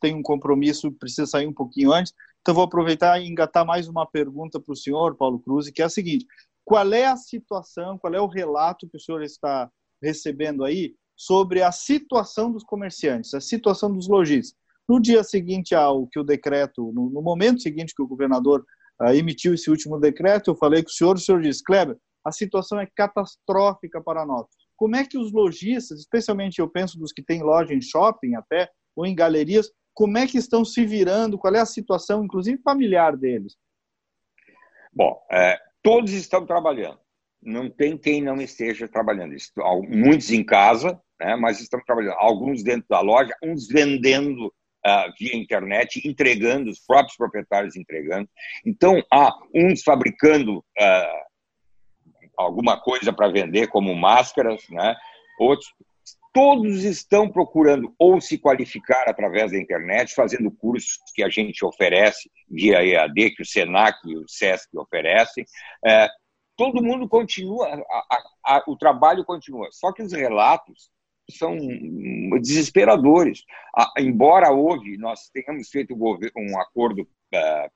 tem 0.00 0.14
um 0.14 0.22
compromisso, 0.22 0.90
precisa 0.92 1.26
sair 1.26 1.46
um 1.46 1.52
pouquinho 1.52 1.92
antes. 1.92 2.14
Então, 2.40 2.54
vou 2.54 2.64
aproveitar 2.64 3.20
e 3.20 3.28
engatar 3.28 3.66
mais 3.66 3.86
uma 3.86 4.06
pergunta 4.06 4.58
para 4.58 4.72
o 4.72 4.76
senhor, 4.76 5.14
Paulo 5.14 5.38
Cruz, 5.40 5.68
que 5.70 5.82
é 5.82 5.84
a 5.84 5.90
seguinte: 5.90 6.26
qual 6.64 6.92
é 6.92 7.06
a 7.06 7.16
situação, 7.16 7.98
qual 7.98 8.14
é 8.14 8.20
o 8.20 8.26
relato 8.26 8.88
que 8.88 8.96
o 8.96 9.00
senhor 9.00 9.22
está 9.22 9.70
recebendo 10.02 10.64
aí 10.64 10.94
sobre 11.14 11.62
a 11.62 11.70
situação 11.70 12.50
dos 12.50 12.64
comerciantes, 12.64 13.34
a 13.34 13.40
situação 13.40 13.92
dos 13.92 14.08
lojistas? 14.08 14.58
No 14.88 14.98
dia 14.98 15.22
seguinte 15.22 15.74
ao 15.74 16.06
que 16.06 16.18
o 16.18 16.24
decreto, 16.24 16.90
no, 16.92 17.10
no 17.10 17.20
momento 17.20 17.60
seguinte 17.60 17.94
que 17.94 18.02
o 18.02 18.06
governador 18.06 18.64
uh, 19.02 19.12
emitiu 19.12 19.52
esse 19.54 19.70
último 19.70 19.98
decreto, 20.00 20.50
eu 20.50 20.56
falei 20.56 20.82
com 20.82 20.88
o 20.88 20.92
senhor, 20.92 21.16
o 21.16 21.20
senhor 21.20 21.42
disse, 21.42 21.62
Kleber, 21.62 21.96
a 22.24 22.32
situação 22.32 22.80
é 22.80 22.88
catastrófica 22.96 24.00
para 24.02 24.24
nós. 24.24 24.46
Como 24.76 24.96
é 24.96 25.04
que 25.04 25.18
os 25.18 25.30
lojistas, 25.30 26.00
especialmente 26.00 26.58
eu 26.58 26.68
penso 26.68 26.98
dos 26.98 27.12
que 27.12 27.22
têm 27.22 27.42
loja 27.42 27.74
em 27.74 27.82
shopping 27.82 28.34
até, 28.34 28.70
ou 28.96 29.06
em 29.06 29.14
galerias, 29.14 29.70
como 29.94 30.18
é 30.18 30.26
que 30.26 30.38
estão 30.38 30.64
se 30.64 30.84
virando, 30.84 31.38
qual 31.38 31.54
é 31.54 31.60
a 31.60 31.66
situação, 31.66 32.24
inclusive 32.24 32.62
familiar 32.62 33.16
deles? 33.16 33.56
Bom, 34.92 35.20
é, 35.30 35.58
todos 35.82 36.12
estão 36.12 36.46
trabalhando. 36.46 36.98
Não 37.42 37.70
tem 37.70 37.96
quem 37.96 38.20
não 38.20 38.40
esteja 38.40 38.86
trabalhando. 38.86 39.34
Muitos 39.88 40.30
em 40.30 40.44
casa, 40.44 41.00
né, 41.18 41.36
mas 41.36 41.60
estão 41.60 41.80
trabalhando. 41.84 42.16
Alguns 42.18 42.62
dentro 42.62 42.86
da 42.88 43.00
loja, 43.00 43.34
uns 43.42 43.66
vendendo 43.66 44.46
uh, 44.46 45.12
via 45.18 45.36
internet, 45.36 46.06
entregando, 46.06 46.70
os 46.70 46.80
próprios 46.80 47.16
proprietários 47.16 47.76
entregando. 47.76 48.28
Então, 48.66 49.02
há 49.12 49.32
uns 49.54 49.82
fabricando 49.82 50.58
uh, 50.58 51.30
alguma 52.36 52.80
coisa 52.80 53.12
para 53.12 53.28
vender, 53.28 53.68
como 53.68 53.94
máscaras, 53.94 54.62
né, 54.68 54.96
outros 55.38 55.72
todos 56.32 56.84
estão 56.84 57.28
procurando 57.28 57.94
ou 57.98 58.20
se 58.20 58.38
qualificar 58.38 59.08
através 59.08 59.52
da 59.52 59.58
internet, 59.58 60.14
fazendo 60.14 60.50
cursos 60.50 60.98
que 61.14 61.22
a 61.22 61.28
gente 61.28 61.64
oferece 61.64 62.30
via 62.48 62.84
EAD, 62.84 63.30
que 63.32 63.42
o 63.42 63.46
SENAC 63.46 63.98
e 64.06 64.16
o 64.16 64.28
SESC 64.28 64.68
oferecem. 64.76 65.44
É, 65.84 66.08
todo 66.56 66.82
mundo 66.82 67.08
continua, 67.08 67.66
a, 67.68 67.74
a, 67.74 68.56
a, 68.56 68.64
o 68.68 68.76
trabalho 68.76 69.24
continua. 69.24 69.68
Só 69.72 69.92
que 69.92 70.02
os 70.02 70.12
relatos 70.12 70.90
são 71.30 71.56
desesperadores. 72.40 73.44
embora 73.98 74.50
houve, 74.50 74.96
nós 74.96 75.28
tenhamos 75.32 75.68
feito 75.68 75.94
um 75.94 76.60
acordo 76.60 77.02
uh, 77.02 77.70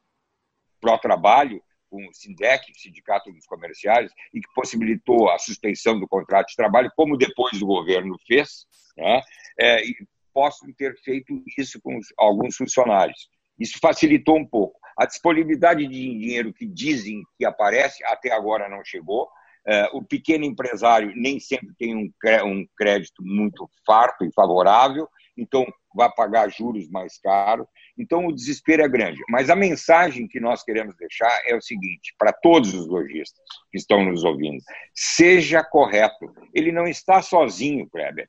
pró-trabalho 0.80 1.62
com 1.94 2.08
o 2.08 2.12
SINDEC, 2.12 2.74
Sindicato 2.74 3.30
dos 3.30 3.46
Comerciários, 3.46 4.12
e 4.32 4.40
que 4.40 4.52
possibilitou 4.52 5.30
a 5.30 5.38
suspensão 5.38 6.00
do 6.00 6.08
contrato 6.08 6.48
de 6.48 6.56
trabalho, 6.56 6.90
como 6.96 7.16
depois 7.16 7.62
o 7.62 7.66
governo 7.66 8.16
fez, 8.26 8.66
né? 8.96 9.20
é, 9.56 9.84
e 9.84 9.94
possam 10.32 10.72
ter 10.72 10.96
feito 11.04 11.40
isso 11.56 11.80
com 11.80 11.96
alguns 12.18 12.56
funcionários. 12.56 13.28
Isso 13.56 13.78
facilitou 13.80 14.36
um 14.36 14.44
pouco. 14.44 14.76
A 14.98 15.06
disponibilidade 15.06 15.86
de 15.86 15.88
dinheiro 15.88 16.52
que 16.52 16.66
dizem 16.66 17.22
que 17.38 17.44
aparece, 17.44 18.04
até 18.04 18.32
agora 18.32 18.68
não 18.68 18.84
chegou. 18.84 19.28
É, 19.66 19.88
o 19.92 20.02
pequeno 20.02 20.44
empresário 20.44 21.12
nem 21.16 21.40
sempre 21.40 21.74
tem 21.78 21.96
um 21.96 22.66
crédito 22.76 23.22
muito 23.22 23.68
farto 23.86 24.24
e 24.24 24.32
favorável, 24.32 25.08
então 25.36 25.66
vai 25.94 26.10
pagar 26.12 26.50
juros 26.50 26.88
mais 26.90 27.18
caros. 27.18 27.66
Então 27.98 28.26
o 28.26 28.34
desespero 28.34 28.82
é 28.82 28.88
grande. 28.88 29.20
Mas 29.28 29.48
a 29.48 29.56
mensagem 29.56 30.26
que 30.26 30.40
nós 30.40 30.62
queremos 30.62 30.94
deixar 30.96 31.32
é 31.46 31.54
o 31.54 31.62
seguinte: 31.62 32.14
para 32.18 32.32
todos 32.32 32.74
os 32.74 32.86
lojistas 32.86 33.42
que 33.70 33.78
estão 33.78 34.04
nos 34.04 34.24
ouvindo, 34.24 34.62
seja 34.92 35.62
correto. 35.64 36.32
Ele 36.52 36.72
não 36.72 36.86
está 36.86 37.22
sozinho, 37.22 37.88
Kleber. 37.88 38.28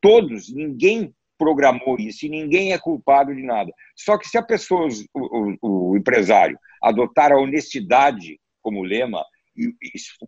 Todos, 0.00 0.52
ninguém 0.52 1.14
programou 1.36 1.96
isso 1.98 2.26
e 2.26 2.28
ninguém 2.28 2.72
é 2.72 2.78
culpado 2.78 3.34
de 3.34 3.42
nada. 3.42 3.72
Só 3.96 4.16
que 4.16 4.28
se 4.28 4.38
a 4.38 4.42
pessoa, 4.42 4.88
o, 5.14 5.56
o, 5.62 5.90
o 5.90 5.96
empresário, 5.96 6.58
adotar 6.82 7.32
a 7.32 7.38
honestidade 7.38 8.38
como 8.62 8.82
lema, 8.82 9.24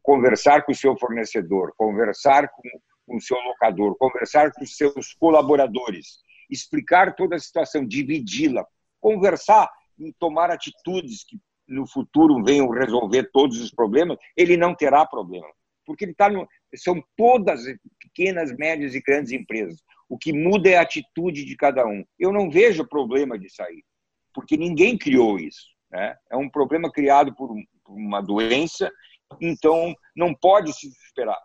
conversar 0.02 0.64
com 0.64 0.72
o 0.72 0.74
seu 0.74 0.96
fornecedor, 0.98 1.72
conversar 1.76 2.48
com 2.48 2.62
com 3.06 3.16
o 3.16 3.20
seu 3.20 3.36
locador, 3.38 3.96
conversar 3.98 4.52
com 4.52 4.64
os 4.64 4.76
seus 4.76 5.14
colaboradores, 5.14 6.18
explicar 6.50 7.14
toda 7.14 7.36
a 7.36 7.38
situação, 7.38 7.86
dividi-la, 7.86 8.66
conversar 9.00 9.70
e 9.98 10.12
tomar 10.14 10.50
atitudes 10.50 11.24
que 11.24 11.38
no 11.68 11.86
futuro 11.86 12.42
venham 12.42 12.68
resolver 12.70 13.30
todos 13.32 13.60
os 13.60 13.70
problemas, 13.70 14.18
ele 14.36 14.56
não 14.56 14.74
terá 14.74 15.06
problema. 15.06 15.46
Porque 15.84 16.04
ele 16.04 16.12
está 16.12 16.28
no. 16.28 16.46
São 16.76 17.02
todas 17.16 17.62
pequenas, 17.98 18.54
médias 18.56 18.94
e 18.94 19.00
grandes 19.00 19.32
empresas. 19.32 19.80
O 20.08 20.16
que 20.16 20.32
muda 20.32 20.68
é 20.68 20.76
a 20.76 20.82
atitude 20.82 21.44
de 21.44 21.56
cada 21.56 21.86
um. 21.86 22.04
Eu 22.18 22.32
não 22.32 22.50
vejo 22.50 22.86
problema 22.86 23.38
de 23.38 23.50
sair, 23.50 23.84
porque 24.32 24.56
ninguém 24.56 24.96
criou 24.96 25.38
isso. 25.38 25.66
Né? 25.90 26.14
É 26.30 26.36
um 26.36 26.48
problema 26.48 26.90
criado 26.90 27.34
por 27.34 27.50
uma 27.86 28.20
doença 28.20 28.90
então 29.40 29.94
não 30.16 30.34
pode 30.34 30.72
se 30.72 30.88
esperar. 30.88 31.38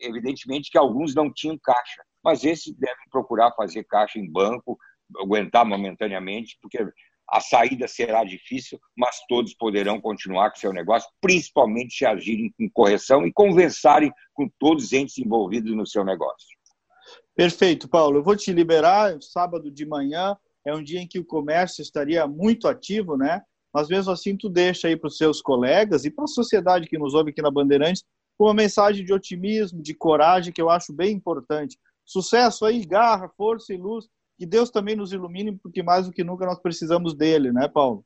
Evidentemente 0.00 0.70
que 0.70 0.78
alguns 0.78 1.14
não 1.14 1.32
tinham 1.32 1.58
caixa, 1.58 2.02
mas 2.22 2.44
esses 2.44 2.74
devem 2.74 3.08
procurar 3.10 3.52
fazer 3.52 3.84
caixa 3.84 4.18
em 4.18 4.30
banco, 4.30 4.78
aguentar 5.20 5.64
momentaneamente, 5.64 6.58
porque 6.60 6.78
a 7.30 7.40
saída 7.40 7.86
será 7.86 8.24
difícil, 8.24 8.80
mas 8.96 9.20
todos 9.28 9.54
poderão 9.54 10.00
continuar 10.00 10.50
com 10.50 10.56
seu 10.56 10.72
negócio, 10.72 11.10
principalmente 11.20 11.94
se 11.94 12.06
agirem 12.06 12.52
com 12.56 12.70
correção 12.70 13.26
e 13.26 13.32
conversarem 13.32 14.10
com 14.32 14.48
todos 14.58 14.84
os 14.84 14.92
entes 14.92 15.18
envolvidos 15.18 15.74
no 15.76 15.86
seu 15.86 16.04
negócio. 16.04 16.48
Perfeito, 17.34 17.88
Paulo. 17.88 18.18
Eu 18.18 18.22
vou 18.22 18.34
te 18.34 18.52
liberar. 18.52 19.16
Sábado 19.20 19.70
de 19.70 19.86
manhã 19.86 20.36
é 20.64 20.74
um 20.74 20.82
dia 20.82 21.00
em 21.00 21.06
que 21.06 21.18
o 21.18 21.24
comércio 21.24 21.82
estaria 21.82 22.26
muito 22.26 22.66
ativo, 22.66 23.16
né? 23.16 23.42
Mas 23.72 23.88
mesmo 23.88 24.12
assim 24.12 24.36
tu 24.36 24.48
deixa 24.48 24.88
aí 24.88 24.96
para 24.96 25.08
os 25.08 25.16
seus 25.16 25.40
colegas 25.40 26.04
e 26.04 26.10
para 26.10 26.24
a 26.24 26.28
sociedade 26.28 26.88
que 26.88 26.98
nos 26.98 27.14
ouve 27.14 27.30
aqui 27.30 27.42
na 27.42 27.50
Bandeirantes 27.50 28.04
uma 28.38 28.54
mensagem 28.54 29.04
de 29.04 29.12
otimismo, 29.12 29.82
de 29.82 29.94
coragem, 29.94 30.52
que 30.52 30.62
eu 30.62 30.70
acho 30.70 30.92
bem 30.92 31.12
importante. 31.12 31.76
Sucesso 32.04 32.64
aí, 32.64 32.84
garra, 32.84 33.28
força 33.36 33.74
e 33.74 33.76
luz, 33.76 34.06
que 34.38 34.46
Deus 34.46 34.70
também 34.70 34.94
nos 34.94 35.12
ilumine, 35.12 35.58
porque 35.58 35.82
mais 35.82 36.06
do 36.06 36.12
que 36.12 36.22
nunca 36.22 36.46
nós 36.46 36.60
precisamos 36.60 37.14
dele, 37.14 37.52
né, 37.52 37.68
Paulo? 37.68 38.04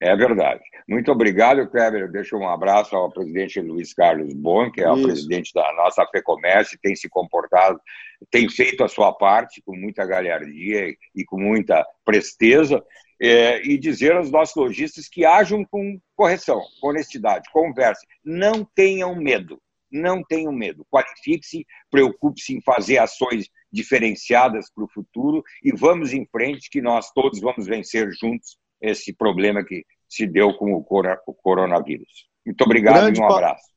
É 0.00 0.16
verdade. 0.16 0.60
Muito 0.88 1.12
obrigado, 1.12 1.64
Kleber. 1.70 2.00
Eu 2.00 2.10
deixo 2.10 2.36
um 2.36 2.48
abraço 2.48 2.96
ao 2.96 3.12
presidente 3.12 3.60
Luiz 3.60 3.94
Carlos 3.94 4.34
Bon, 4.34 4.68
que 4.68 4.82
é 4.82 4.90
Isso. 4.90 5.00
o 5.00 5.02
presidente 5.04 5.52
da 5.54 5.72
nossa 5.74 6.04
FEComércio, 6.06 6.76
tem 6.82 6.96
se 6.96 7.08
comportado, 7.08 7.80
tem 8.28 8.48
feito 8.48 8.82
a 8.82 8.88
sua 8.88 9.12
parte 9.12 9.62
com 9.64 9.76
muita 9.76 10.04
galhardia 10.04 10.92
e 11.14 11.24
com 11.24 11.38
muita 11.38 11.86
presteza 12.04 12.82
é, 13.22 13.64
e 13.64 13.78
dizer 13.78 14.16
aos 14.16 14.32
nossos 14.32 14.56
lojistas 14.56 15.08
que 15.08 15.24
ajam 15.24 15.64
com 15.64 15.96
correção, 16.16 16.60
com 16.80 16.88
honestidade, 16.88 17.48
converse. 17.52 18.04
Não 18.24 18.64
tenham 18.74 19.14
medo, 19.14 19.62
não 19.88 20.24
tenham 20.24 20.50
medo. 20.50 20.84
Qualifique-se, 20.90 21.64
preocupe-se 21.88 22.56
em 22.56 22.60
fazer 22.60 22.98
ações 22.98 23.48
diferenciadas 23.72 24.68
para 24.74 24.82
o 24.82 24.88
futuro 24.88 25.40
e 25.62 25.70
vamos 25.70 26.12
em 26.12 26.26
frente 26.26 26.68
que 26.68 26.82
nós 26.82 27.12
todos 27.12 27.40
vamos 27.40 27.64
vencer 27.64 28.10
juntos 28.12 28.58
esse 28.80 29.12
problema 29.12 29.64
que 29.64 29.84
se 30.08 30.26
deu 30.26 30.54
com 30.54 30.72
o 30.74 30.82
coronavírus. 30.82 32.26
Muito 32.44 32.64
obrigado 32.64 33.02
grande 33.02 33.20
e 33.20 33.22
um 33.22 33.32
abraço. 33.32 33.70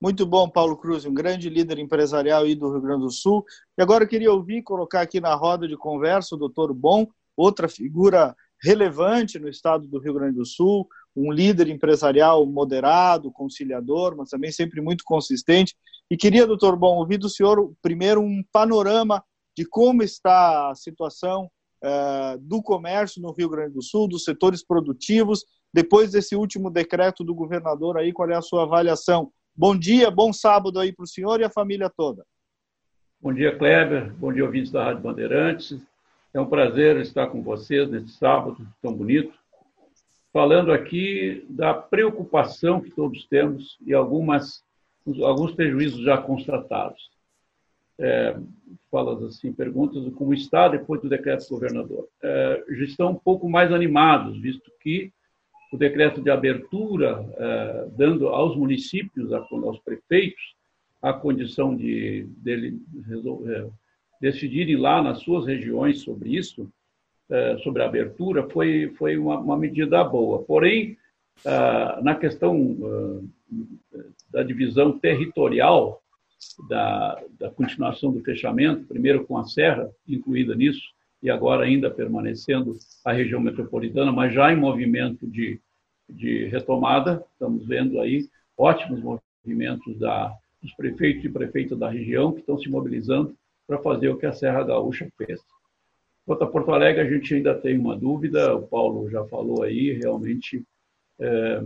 Muito 0.00 0.24
bom, 0.24 0.48
Paulo 0.48 0.78
Cruz, 0.78 1.04
um 1.04 1.12
grande 1.12 1.50
líder 1.50 1.78
empresarial 1.78 2.44
aí 2.44 2.54
do 2.54 2.70
Rio 2.70 2.80
Grande 2.80 3.02
do 3.02 3.10
Sul. 3.10 3.44
E 3.76 3.82
agora 3.82 4.04
eu 4.04 4.08
queria 4.08 4.32
ouvir, 4.32 4.62
colocar 4.62 5.02
aqui 5.02 5.20
na 5.20 5.34
roda 5.34 5.68
de 5.68 5.76
conversa 5.76 6.34
o 6.34 6.38
doutor 6.38 6.72
Bom, 6.72 7.06
outra 7.36 7.68
figura 7.68 8.34
relevante 8.62 9.38
no 9.38 9.48
estado 9.48 9.86
do 9.86 9.98
Rio 9.98 10.14
Grande 10.14 10.36
do 10.36 10.46
Sul, 10.46 10.86
um 11.16 11.32
líder 11.32 11.68
empresarial 11.68 12.46
moderado, 12.46 13.32
conciliador, 13.32 14.16
mas 14.16 14.30
também 14.30 14.52
sempre 14.52 14.80
muito 14.80 15.02
consistente. 15.04 15.74
E 16.10 16.16
queria, 16.16 16.46
doutor 16.46 16.76
Bom, 16.76 16.96
ouvir 16.98 17.18
do 17.18 17.28
senhor 17.28 17.72
primeiro 17.82 18.20
um 18.20 18.42
panorama 18.52 19.22
de 19.56 19.64
como 19.64 20.02
está 20.02 20.70
a 20.70 20.74
situação 20.74 21.50
uh, 21.84 22.38
do 22.40 22.62
comércio 22.62 23.20
no 23.20 23.32
Rio 23.32 23.48
Grande 23.48 23.74
do 23.74 23.82
Sul, 23.82 24.08
dos 24.08 24.24
setores 24.24 24.64
produtivos, 24.64 25.44
depois 25.72 26.10
desse 26.12 26.34
último 26.34 26.70
decreto 26.70 27.24
do 27.24 27.34
governador 27.34 27.96
aí, 27.96 28.12
qual 28.12 28.28
é 28.30 28.36
a 28.36 28.42
sua 28.42 28.64
avaliação? 28.64 29.32
Bom 29.54 29.76
dia, 29.76 30.10
bom 30.10 30.32
sábado 30.32 30.78
aí 30.78 30.92
para 30.92 31.04
o 31.04 31.08
senhor 31.08 31.40
e 31.40 31.44
a 31.44 31.50
família 31.50 31.90
toda. 31.94 32.24
Bom 33.20 33.32
dia, 33.34 33.56
Kleber. 33.56 34.12
Bom 34.14 34.32
dia, 34.32 34.44
ouvintes 34.44 34.72
da 34.72 34.84
Rádio 34.84 35.02
Bandeirantes. 35.02 35.78
É 36.32 36.40
um 36.40 36.46
prazer 36.46 36.96
estar 36.98 37.26
com 37.26 37.42
vocês 37.42 37.90
neste 37.90 38.12
sábado 38.12 38.64
tão 38.80 38.94
bonito, 38.94 39.34
falando 40.32 40.70
aqui 40.72 41.44
da 41.48 41.74
preocupação 41.74 42.80
que 42.80 42.90
todos 42.90 43.26
temos 43.26 43.76
e 43.84 43.92
algumas, 43.92 44.62
alguns 45.24 45.52
prejuízos 45.52 46.02
já 46.02 46.18
constatados. 46.18 47.10
É, 47.98 48.38
falas 48.90 49.22
assim, 49.24 49.52
perguntas 49.52 50.08
como 50.14 50.32
está 50.32 50.68
depois 50.68 51.02
do 51.02 51.08
decreto 51.08 51.48
do 51.48 51.50
governador. 51.50 52.08
É, 52.22 52.64
já 52.70 52.84
estão 52.84 53.10
um 53.10 53.16
pouco 53.16 53.48
mais 53.48 53.72
animados, 53.72 54.40
visto 54.40 54.70
que 54.80 55.12
o 55.72 55.76
decreto 55.76 56.22
de 56.22 56.30
abertura, 56.30 57.26
é, 57.36 57.88
dando 57.96 58.28
aos 58.28 58.56
municípios, 58.56 59.32
aos 59.32 59.80
prefeitos, 59.80 60.54
a 61.02 61.12
condição 61.12 61.74
de 61.74 62.26
dele 62.38 62.80
resolver, 63.06 63.68
decidirem 64.20 64.76
lá 64.76 65.02
nas 65.02 65.20
suas 65.20 65.46
regiões 65.46 66.02
sobre 66.02 66.36
isso, 66.36 66.70
é, 67.28 67.56
sobre 67.58 67.82
a 67.82 67.86
abertura, 67.86 68.48
foi, 68.50 68.92
foi 68.98 69.16
uma, 69.16 69.38
uma 69.38 69.56
medida 69.56 70.02
boa. 70.04 70.42
Porém, 70.42 70.96
é, 71.44 72.02
na 72.02 72.14
questão 72.14 72.76
é, 73.94 73.98
da 74.30 74.42
divisão 74.42 74.98
territorial, 74.98 76.02
da, 76.68 77.22
da 77.38 77.50
continuação 77.50 78.12
do 78.12 78.20
fechamento, 78.20 78.86
primeiro 78.86 79.26
com 79.26 79.36
a 79.36 79.44
Serra 79.44 79.90
incluída 80.08 80.54
nisso, 80.54 80.82
e 81.22 81.30
agora 81.30 81.64
ainda 81.64 81.90
permanecendo 81.90 82.76
a 83.04 83.12
região 83.12 83.40
metropolitana, 83.40 84.10
mas 84.10 84.32
já 84.32 84.50
em 84.52 84.56
movimento 84.56 85.26
de, 85.26 85.60
de 86.08 86.46
retomada, 86.46 87.22
estamos 87.32 87.66
vendo 87.66 88.00
aí 88.00 88.26
ótimos 88.56 89.00
movimentos 89.44 89.98
da, 89.98 90.34
dos 90.62 90.72
prefeitos 90.74 91.24
e 91.24 91.28
prefeitas 91.28 91.78
da 91.78 91.90
região 91.90 92.32
que 92.32 92.40
estão 92.40 92.58
se 92.58 92.68
mobilizando 92.68 93.34
para 93.70 93.78
fazer 93.78 94.08
o 94.08 94.16
que 94.16 94.26
a 94.26 94.32
Serra 94.32 94.64
Gaúcha 94.64 95.08
fez. 95.16 95.40
Quanto 96.26 96.42
a 96.42 96.46
Porto 96.48 96.72
Alegre, 96.72 97.02
a 97.02 97.08
gente 97.08 97.32
ainda 97.32 97.54
tem 97.54 97.78
uma 97.78 97.96
dúvida, 97.96 98.56
o 98.56 98.66
Paulo 98.66 99.08
já 99.08 99.24
falou 99.26 99.62
aí, 99.62 99.92
realmente 99.92 100.64
é, 101.20 101.62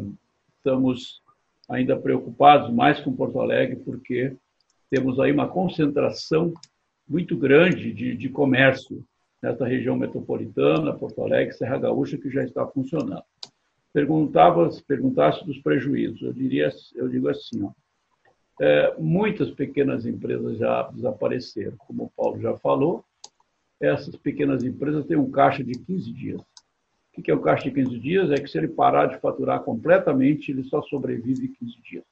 estamos 0.59 1.23
ainda 1.67 1.97
preocupados 1.97 2.71
mais 2.75 3.01
com 3.01 3.17
Porto 3.17 3.41
Alegre, 3.41 3.77
porque 3.77 4.37
temos 4.91 5.19
aí 5.19 5.33
uma 5.33 5.49
concentração 5.49 6.53
muito 7.09 7.39
grande 7.39 7.91
de, 7.91 8.15
de 8.15 8.29
comércio 8.29 9.03
nessa 9.43 9.67
região 9.67 9.97
metropolitana, 9.97 10.93
Porto 10.93 11.23
Alegre, 11.23 11.55
Serra 11.55 11.79
Gaúcha, 11.79 12.19
que 12.19 12.29
já 12.29 12.45
está 12.45 12.67
funcionando. 12.67 13.25
Perguntava, 13.95 14.69
perguntasse 14.87 15.43
dos 15.47 15.57
prejuízos, 15.59 16.21
eu 16.21 16.35
diria, 16.35 16.71
eu 16.97 17.09
digo 17.09 17.31
assim, 17.31 17.63
ó, 17.63 17.71
é, 18.61 18.95
muitas 18.99 19.51
pequenas 19.51 20.07
empresas 20.07 20.59
já 20.59 20.83
desapareceram. 20.91 21.77
Como 21.79 22.05
o 22.05 22.11
Paulo 22.17 22.41
já 22.41 22.57
falou, 22.57 23.05
essas 23.81 24.17
pequenas 24.17 24.65
empresas 24.65 25.05
têm 25.07 25.17
um 25.17 25.31
caixa 25.31 25.63
de 25.65 25.73
15 25.73 26.13
dias. 26.13 26.41
O 27.17 27.23
que 27.23 27.31
é 27.31 27.35
o 27.35 27.41
caixa 27.41 27.65
de 27.65 27.71
15 27.71 27.99
dias? 27.99 28.31
É 28.31 28.37
que 28.37 28.49
se 28.49 28.59
ele 28.59 28.69
parar 28.69 29.07
de 29.07 29.19
faturar 29.19 29.61
completamente, 29.63 30.51
ele 30.51 30.65
só 30.65 30.83
sobrevive 30.83 31.49
15 31.49 31.77
dias. 31.83 32.05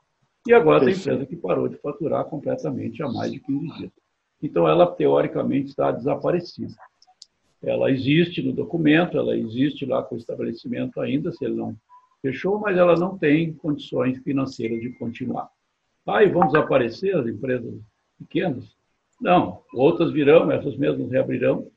E 0.46 0.52
agora 0.52 0.84
tem 0.84 0.94
empresa 0.94 1.26
que 1.26 1.36
parou 1.36 1.68
de 1.68 1.76
faturar 1.76 2.24
completamente 2.24 3.02
há 3.02 3.08
mais 3.08 3.32
de 3.32 3.40
15 3.40 3.78
dias. 3.78 3.92
Então, 4.42 4.66
ela, 4.68 4.86
teoricamente, 4.86 5.68
está 5.68 5.92
desaparecida. 5.92 6.74
Ela 7.62 7.92
existe 7.92 8.42
no 8.42 8.52
documento, 8.52 9.16
ela 9.16 9.36
existe 9.36 9.86
lá 9.86 10.02
com 10.02 10.16
o 10.16 10.18
estabelecimento 10.18 11.00
ainda, 11.00 11.30
se 11.30 11.44
ele 11.44 11.54
não 11.54 11.76
fechou, 12.20 12.58
mas 12.58 12.76
ela 12.76 12.96
não 12.96 13.16
tem 13.16 13.52
condições 13.52 14.18
financeiras 14.18 14.80
de 14.80 14.90
continuar. 14.90 15.48
Aí 16.06 16.28
vão 16.28 16.46
desaparecer 16.46 17.16
as 17.16 17.26
empresas 17.26 17.74
pequenas? 18.18 18.64
Não, 19.20 19.62
outras 19.72 20.12
virão, 20.12 20.50
essas 20.50 20.76
mesmas 20.76 21.10
reabrirão, 21.10 21.70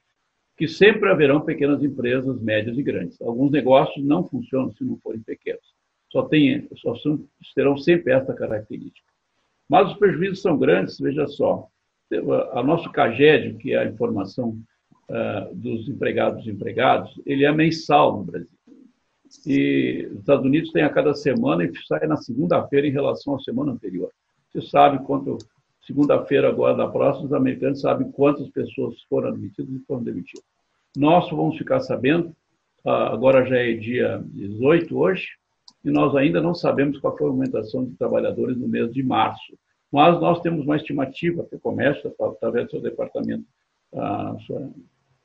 que 0.58 0.68
sempre 0.68 1.10
haverão 1.10 1.42
pequenas 1.42 1.84
empresas, 1.84 2.42
médias 2.42 2.78
e 2.78 2.84
grandes. 2.84 3.22
Alguns 3.22 3.52
negócios 3.52 4.04
não 4.04 4.28
funcionam 4.28 4.72
se 4.72 4.84
não 4.84 4.98
forem 4.98 5.22
pequenos. 5.22 5.76
Só, 6.12 6.24
tem, 6.24 6.68
só 6.78 6.94
terão 7.54 7.78
sempre 7.78 8.14
essa 8.14 8.34
característica. 8.34 9.06
Mas 9.70 9.92
os 9.92 9.98
prejuízos 9.98 10.42
são 10.42 10.58
grandes, 10.58 10.98
veja 11.00 11.28
só. 11.28 11.68
A 12.54 12.64
nosso 12.64 12.90
CAGED, 12.92 13.58
que 13.58 13.74
é 13.74 13.80
a 13.80 13.86
informação 13.86 14.58
uh, 15.10 15.54
dos 15.54 15.90
empregados 15.90 16.40
e 16.40 16.46
desempregados, 16.46 17.20
ele 17.26 17.44
é 17.44 17.52
mensal 17.52 18.18
no 18.18 18.24
Brasil. 18.24 18.55
E 19.46 20.08
os 20.12 20.20
Estados 20.20 20.46
Unidos 20.46 20.72
tem 20.72 20.84
a 20.84 20.90
cada 20.90 21.14
semana 21.14 21.64
e 21.64 21.72
sai 21.86 22.06
na 22.08 22.18
segunda-feira 22.18 22.88
em 22.88 22.92
relação 22.92 23.36
à 23.36 23.40
semana 23.40 23.72
anterior. 23.72 24.12
Você 24.52 24.62
sabe 24.62 25.04
quanto, 25.06 25.38
segunda-feira 25.86 26.50
agora 26.50 26.76
da 26.76 26.88
próxima, 26.88 27.26
os 27.26 27.34
americanos 27.34 27.82
sabem 27.82 28.12
quantas 28.12 28.50
pessoas 28.50 29.02
foram 29.10 29.30
admitidas 29.30 29.74
e 29.76 29.86
foram 29.86 30.04
demitidas. 30.04 30.46
Nós 30.96 31.30
vamos 31.30 31.58
ficar 31.58 31.82
sabendo, 31.82 32.30
uh, 32.86 32.90
agora 32.90 33.46
já 33.46 33.58
é 33.58 33.74
dia 33.74 34.24
18 34.28 34.98
hoje, 34.98 35.28
e 35.84 35.92
nós 35.92 36.16
ainda 36.16 36.42
não 36.42 36.56
sabemos 36.56 37.00
qual 37.00 37.16
foi 37.18 37.28
a 37.28 37.30
aumentação 37.30 37.86
de 37.86 37.96
trabalhadores 37.96 38.58
no 38.58 38.68
mês 38.68 38.92
de 38.94 39.04
março. 39.04 39.58
Mas 39.92 40.20
nós 40.20 40.42
temos 40.42 40.66
uma 40.66 40.78
estimativa, 40.78 41.46
que 41.46 41.60
comércio, 41.60 42.14
através 42.20 42.66
do 42.66 42.72
seu 42.72 42.82
departamento, 42.82 43.46
a 43.94 44.36
sua 44.46 44.70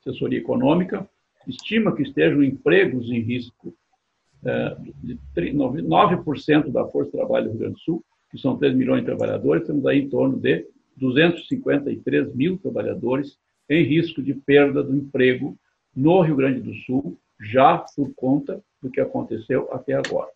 assessoria 0.01 0.39
econômica, 0.39 1.09
estima 1.47 1.95
que 1.95 2.03
estejam 2.03 2.43
empregos 2.43 3.11
em 3.11 3.21
risco 3.21 3.75
9% 4.45 6.71
da 6.71 6.87
força 6.87 7.11
de 7.11 7.17
trabalho 7.17 7.47
do 7.47 7.51
Rio 7.51 7.59
Grande 7.59 7.75
do 7.75 7.81
Sul, 7.81 8.05
que 8.31 8.39
são 8.39 8.57
3 8.57 8.75
milhões 8.75 9.01
de 9.01 9.07
trabalhadores, 9.07 9.67
temos 9.67 9.85
aí 9.87 10.01
em 10.01 10.09
torno 10.09 10.39
de 10.39 10.67
253 10.97 12.35
mil 12.35 12.59
trabalhadores 12.59 13.39
em 13.69 13.85
risco 13.85 14.23
de 14.23 14.35
perda 14.35 14.83
do 14.83 14.97
emprego 14.97 15.57
no 15.95 16.21
Rio 16.21 16.37
Grande 16.37 16.61
do 16.61 16.75
Sul, 16.75 17.19
já 17.41 17.79
por 17.97 18.13
conta 18.15 18.63
do 18.83 18.91
que 18.91 19.01
aconteceu 19.01 19.69
até 19.73 19.95
agora. 19.95 20.31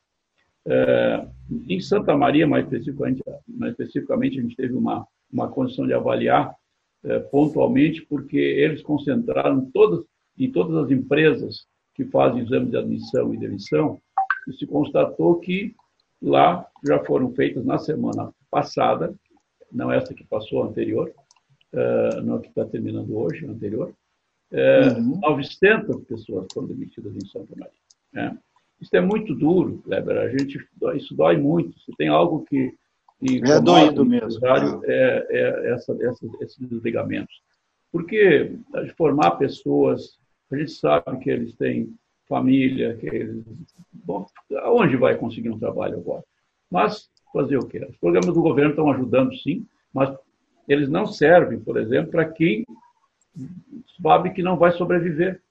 É, 0.67 1.27
em 1.69 1.81
Santa 1.81 2.17
Maria, 2.17 2.47
mais 2.47 2.65
especificamente, 2.65 3.23
mais 3.47 3.73
especificamente, 3.73 4.39
a 4.39 4.43
gente 4.43 4.57
teve 4.57 4.75
uma, 4.75 5.07
uma 5.33 5.49
condição 5.49 5.87
de 5.87 5.93
avaliar 5.93 6.55
é, 7.05 7.19
pontualmente, 7.19 8.03
porque 8.03 8.39
eles 8.39 8.83
concentraram 8.83 9.71
todas, 9.73 10.05
em 10.39 10.51
todas 10.51 10.77
as 10.77 10.91
empresas 10.91 11.67
que 11.95 12.05
fazem 12.07 12.43
exames 12.43 12.71
de 12.71 12.77
admissão 12.77 13.33
e 13.33 13.39
demissão, 13.39 14.01
e 14.49 14.53
se 14.53 14.67
constatou 14.67 15.39
que 15.41 15.75
lá 16.21 16.67
já 16.87 17.03
foram 17.05 17.33
feitas 17.35 17.65
na 17.65 17.79
semana 17.79 18.33
passada, 18.51 19.15
não 19.71 19.91
essa 19.91 20.15
que 20.15 20.25
passou, 20.25 20.63
a 20.63 20.67
anterior, 20.67 21.13
uh, 21.73 22.21
não 22.23 22.37
a 22.37 22.41
que 22.41 22.49
está 22.49 22.65
terminando 22.65 23.17
hoje, 23.17 23.47
a 23.47 23.51
anterior, 23.51 23.95
uh, 24.53 24.99
uhum. 24.99 25.21
900 25.21 26.05
pessoas 26.05 26.47
foram 26.53 26.69
demitidas 26.69 27.15
em 27.15 27.27
Santa 27.27 27.55
Maria. 27.57 27.73
Né? 28.13 28.39
Isso 28.81 28.95
é 28.97 29.01
muito 29.01 29.35
duro, 29.35 29.81
Kleber. 29.85 30.19
A 30.19 30.29
gente, 30.29 30.59
isso 30.97 31.15
dói 31.15 31.37
muito. 31.37 31.79
Se 31.81 31.93
tem 31.97 32.09
algo 32.09 32.45
que. 32.45 32.75
que 33.21 33.41
é 33.45 33.61
doído 33.61 34.05
mesmo. 34.05 34.45
É, 34.85 35.27
é 35.31 35.73
essa, 35.73 35.97
essa, 36.01 36.27
esses 36.41 36.69
desligamentos. 36.69 37.35
Porque 37.91 38.59
formar 38.97 39.33
pessoas, 39.33 40.19
a 40.51 40.57
gente 40.57 40.73
sabe 40.73 41.19
que 41.19 41.31
eles 41.31 41.55
têm 41.57 41.95
família, 42.29 42.97
que 42.97 43.07
eles. 43.07 43.45
Bom, 43.93 44.27
aonde 44.59 44.97
vai 44.97 45.17
conseguir 45.17 45.51
um 45.51 45.59
trabalho 45.59 45.99
agora? 45.99 46.25
Mas 46.71 47.11
fazer 47.33 47.57
o 47.57 47.67
quê? 47.67 47.85
Os 47.89 47.97
programas 47.97 48.35
do 48.35 48.43
governo 48.43 48.71
estão 48.71 48.91
ajudando, 48.91 49.35
sim, 49.39 49.67
mas 49.93 50.15
eles 50.69 50.89
não 50.89 51.07
servem, 51.07 51.61
por 51.61 51.77
exemplo, 51.77 52.11
para 52.11 52.25
quem 52.25 52.65
sabe 54.01 54.31
que 54.33 54.43
não 54.43 54.57
vai 54.57 54.71
sobreviver 54.73 55.43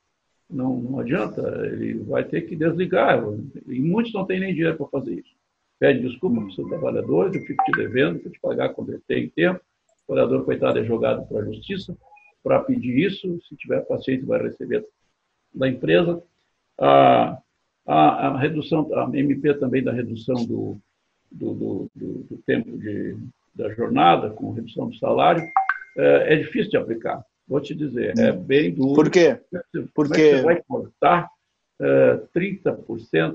não, 0.54 0.76
não 0.78 1.00
adianta, 1.00 1.42
ele 1.66 1.96
vai 2.04 2.24
ter 2.24 2.42
que 2.42 2.56
desligar. 2.56 3.22
E 3.68 3.80
muitos 3.80 4.14
não 4.14 4.26
têm 4.26 4.40
nem 4.40 4.54
dinheiro 4.54 4.78
para 4.78 4.88
fazer 4.88 5.16
isso. 5.16 5.34
Pede 5.80 6.08
desculpa 6.08 6.38
para 6.38 6.48
os 6.48 6.56
seus 6.56 6.70
trabalhadores, 6.70 7.36
eu 7.36 7.42
fico 7.42 7.64
te 7.66 7.72
devendo, 7.72 8.22
vou 8.22 8.32
te 8.32 8.40
pagar 8.40 8.70
quando 8.70 8.90
ele 8.90 9.02
tem 9.08 9.30
tempo. 9.30 9.60
O 10.04 10.14
trabalhador, 10.14 10.46
coitado, 10.46 10.80
é 10.80 10.84
jogado 10.84 11.28
para 11.28 11.40
a 11.40 11.46
justiça 11.46 11.98
para 12.44 12.60
pedir 12.60 12.98
isso. 13.08 13.40
Se 13.48 13.56
tiver 13.56 13.82
paciência, 13.82 14.26
vai 14.28 14.42
receber 14.42 14.86
da 15.54 15.68
empresa. 15.68 16.22
A, 16.80 17.38
a, 17.88 18.28
a, 18.28 18.40
redução, 18.40 18.90
a 18.94 19.10
MP 19.18 19.54
também 19.56 19.84
da 19.84 19.92
redução 19.92 20.36
do, 20.46 20.78
do, 21.32 21.54
do, 21.54 21.90
do, 22.30 22.38
tempo 22.46 22.78
de, 22.78 23.18
da 23.56 23.74
jornada, 23.74 24.30
com 24.30 24.52
redução 24.52 24.90
do 24.90 24.96
salário, 24.98 25.44
é, 25.98 26.34
é 26.34 26.36
difícil 26.38 26.72
de 26.72 26.78
aplicar. 26.78 27.24
Vou 27.48 27.60
te 27.60 27.76
dizer, 27.76 28.18
é 28.18 28.32
bem 28.32 28.74
duro. 28.74 28.96
Por 28.96 29.10
quê? 29.10 29.40
Porque 29.94 30.38
você 30.38 30.42
vai 30.42 30.62
cortar 30.64 31.30
uh, 31.80 32.28
30%, 32.36 32.78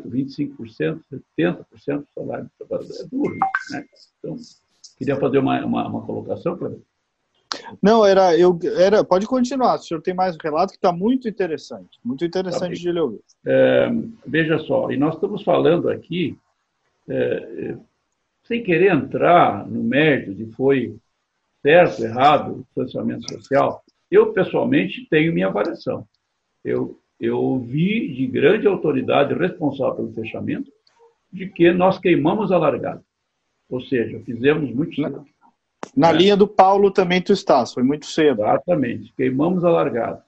25%, 0.09 1.01
70% 1.38 1.99
do 1.99 2.07
salário 2.14 2.44
do 2.44 2.66
trabalhador. 2.66 3.01
É 3.01 3.07
duro 3.07 3.38
né? 3.71 3.85
Então, 4.18 4.37
queria 4.97 5.16
fazer 5.16 5.38
uma, 5.38 5.64
uma, 5.64 5.88
uma 5.88 6.07
colocação, 6.07 6.57
Cleber? 6.57 6.81
Não, 7.83 8.05
era, 8.05 8.37
eu, 8.39 8.59
era, 8.79 9.03
pode 9.03 9.27
continuar, 9.27 9.77
o 9.77 9.79
senhor 9.79 10.01
tem 10.03 10.15
mais 10.15 10.35
um 10.35 10.39
relato 10.43 10.73
que 10.73 10.79
está 10.79 10.93
muito 10.93 11.29
interessante, 11.29 11.99
muito 12.05 12.25
interessante 12.25 12.77
tá 12.77 12.81
de 12.83 12.89
ele 12.89 13.01
ouvir. 13.01 13.21
É, 13.47 13.89
veja 14.27 14.59
só, 14.61 14.91
e 14.91 14.97
nós 14.97 15.15
estamos 15.15 15.43
falando 15.43 15.89
aqui, 15.89 16.37
é, 17.09 17.77
sem 18.45 18.63
querer 18.63 18.93
entrar 18.93 19.67
no 19.67 19.83
mérito 19.83 20.35
de 20.35 20.47
foi 20.53 20.97
certo, 21.63 22.05
errado, 22.05 22.53
o 22.53 22.63
distanciamento 22.65 23.31
social, 23.33 23.83
eu, 24.11 24.33
pessoalmente, 24.33 25.07
tenho 25.11 25.33
minha 25.33 25.49
avaliação. 25.49 26.07
Eu, 26.65 26.99
eu 27.21 27.59
vi 27.59 28.15
de 28.15 28.27
grande 28.27 28.67
autoridade 28.67 29.35
responsável 29.35 29.97
pelo 29.97 30.13
fechamento 30.13 30.71
de 31.33 31.49
que 31.49 31.73
nós 31.73 31.99
queimamos 31.99 32.51
a 32.51 32.59
largada. 32.59 33.03
Ou 33.69 33.81
seja, 33.83 34.19
fizemos 34.21 34.75
muito 34.75 34.95
cedo. 34.95 35.25
Na, 35.97 36.12
linha 36.12 36.37
do 36.37 36.47
Paulo 36.47 36.91
também 36.91 37.21
tu 37.21 37.33
estás, 37.33 37.73
foi 37.73 37.83
muito 37.83 38.07
cedo. 38.07 38.43
Exatamente, 38.43 39.12
queimamos 39.17 39.64
a 39.64 39.71
largada. 39.71 40.23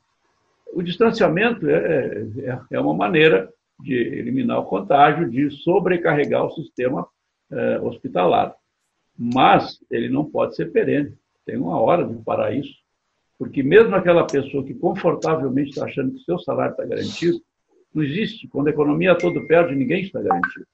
O 0.72 0.82
distanciamento 0.82 1.68
é, 1.68 2.26
é, 2.38 2.60
é 2.72 2.80
uma 2.80 2.94
maneira 2.94 3.52
de 3.78 3.94
eliminar 3.94 4.60
o 4.60 4.66
contágio, 4.66 5.28
de 5.28 5.50
sobrecarregar 5.50 6.44
o 6.44 6.50
sistema 6.50 7.06
é, 7.50 7.80
hospitalar. 7.80 8.54
Mas 9.18 9.78
ele 9.90 10.08
não 10.08 10.24
pode 10.24 10.56
ser 10.56 10.72
perene. 10.72 11.14
Tem 11.44 11.56
uma 11.56 11.80
hora 11.80 12.06
de 12.06 12.14
parar 12.22 12.54
isso. 12.54 12.74
Porque 13.38 13.62
mesmo 13.62 13.94
aquela 13.94 14.26
pessoa 14.26 14.64
que 14.64 14.74
confortavelmente 14.74 15.70
está 15.70 15.84
achando 15.84 16.12
que 16.12 16.24
seu 16.24 16.38
salário 16.38 16.72
está 16.72 16.84
garantido, 16.84 17.40
não 17.92 18.02
existe. 18.02 18.46
Quando 18.48 18.68
a 18.68 18.70
economia 18.70 19.16
toda 19.16 19.40
perde, 19.46 19.74
ninguém 19.74 20.02
está 20.02 20.20
garantido. 20.20 20.66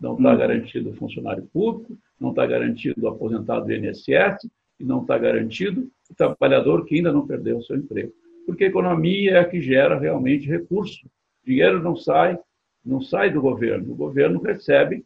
Não 0.00 0.14
está 0.14 0.32
hum. 0.32 0.38
garantido 0.38 0.90
o 0.90 0.94
funcionário 0.94 1.46
público, 1.52 1.96
não 2.18 2.30
está 2.30 2.46
garantido 2.46 3.04
o 3.04 3.08
aposentado 3.08 3.66
do 3.66 3.72
INSS 3.72 4.48
e 4.78 4.84
não 4.84 5.02
está 5.02 5.18
garantido 5.18 5.90
o 6.10 6.14
trabalhador 6.14 6.84
que 6.86 6.96
ainda 6.96 7.12
não 7.12 7.26
perdeu 7.26 7.58
o 7.58 7.62
seu 7.62 7.76
emprego. 7.76 8.12
Porque 8.46 8.64
a 8.64 8.68
economia 8.68 9.32
é 9.32 9.38
a 9.38 9.44
que 9.44 9.60
gera 9.60 9.98
realmente 9.98 10.48
recurso. 10.48 11.08
Dinheiro 11.44 11.82
não 11.82 11.94
sai, 11.94 12.38
não 12.84 13.00
sai 13.00 13.30
do 13.30 13.40
governo. 13.40 13.92
O 13.92 13.96
governo 13.96 14.40
recebe 14.40 15.04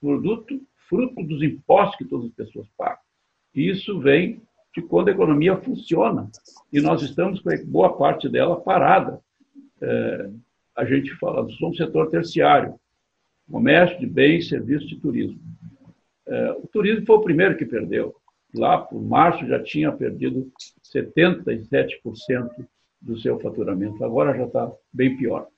produto, 0.00 0.60
fruto 0.88 1.22
dos 1.22 1.42
impostos 1.42 1.98
que 1.98 2.04
todas 2.04 2.26
as 2.26 2.32
pessoas 2.32 2.66
pagam. 2.76 2.98
E 3.54 3.68
isso 3.68 4.00
vem 4.00 4.42
de 4.74 4.82
quando 4.82 5.08
a 5.08 5.12
economia 5.12 5.56
funciona. 5.56 6.30
E 6.72 6.80
nós 6.80 7.02
estamos 7.02 7.40
com 7.40 7.50
boa 7.66 7.96
parte 7.96 8.28
dela 8.28 8.60
parada. 8.60 9.20
É, 9.80 10.30
a 10.76 10.84
gente 10.84 11.10
fala, 11.16 11.48
somos 11.58 11.76
setor 11.76 12.08
terciário, 12.08 12.74
comércio 13.50 13.98
de 13.98 14.06
bens, 14.06 14.48
serviços 14.48 14.90
e 14.90 14.96
turismo. 14.96 15.40
É, 16.26 16.52
o 16.52 16.66
turismo 16.68 17.04
foi 17.04 17.16
o 17.16 17.22
primeiro 17.22 17.56
que 17.56 17.66
perdeu. 17.66 18.14
Lá, 18.54 18.78
por 18.78 19.02
março, 19.02 19.46
já 19.46 19.62
tinha 19.62 19.92
perdido 19.92 20.50
77% 20.84 22.50
do 23.00 23.18
seu 23.18 23.38
faturamento. 23.40 24.04
Agora 24.04 24.36
já 24.36 24.44
está 24.44 24.70
bem 24.92 25.16
pior. 25.16 25.48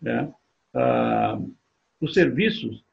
Né? 0.00 0.32
Ah, 0.74 1.40
os 2.00 2.14
serviços, 2.14 2.84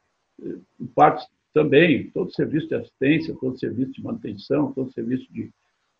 em 0.80 0.88
parte 0.88 1.26
também, 1.54 2.10
todo 2.12 2.34
serviço 2.34 2.67
de 2.67 2.76
assistência, 2.76 3.36
todo 3.39 3.60
serviço 3.60 3.93
de 3.93 4.04
manutenção, 4.04 4.72
todo 4.74 4.93
serviço 4.93 5.32
de, 5.34 5.52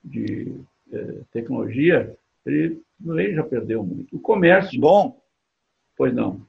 de 0.04 0.54
eh, 0.92 1.22
tecnologia, 1.32 2.16
ele 2.46 2.80
também 3.04 3.34
já 3.34 3.44
perdeu 3.44 3.84
muito. 3.84 4.16
O 4.16 4.20
comércio. 4.20 4.80
Bom. 4.80 5.20
Pois 5.96 6.14
não. 6.14 6.46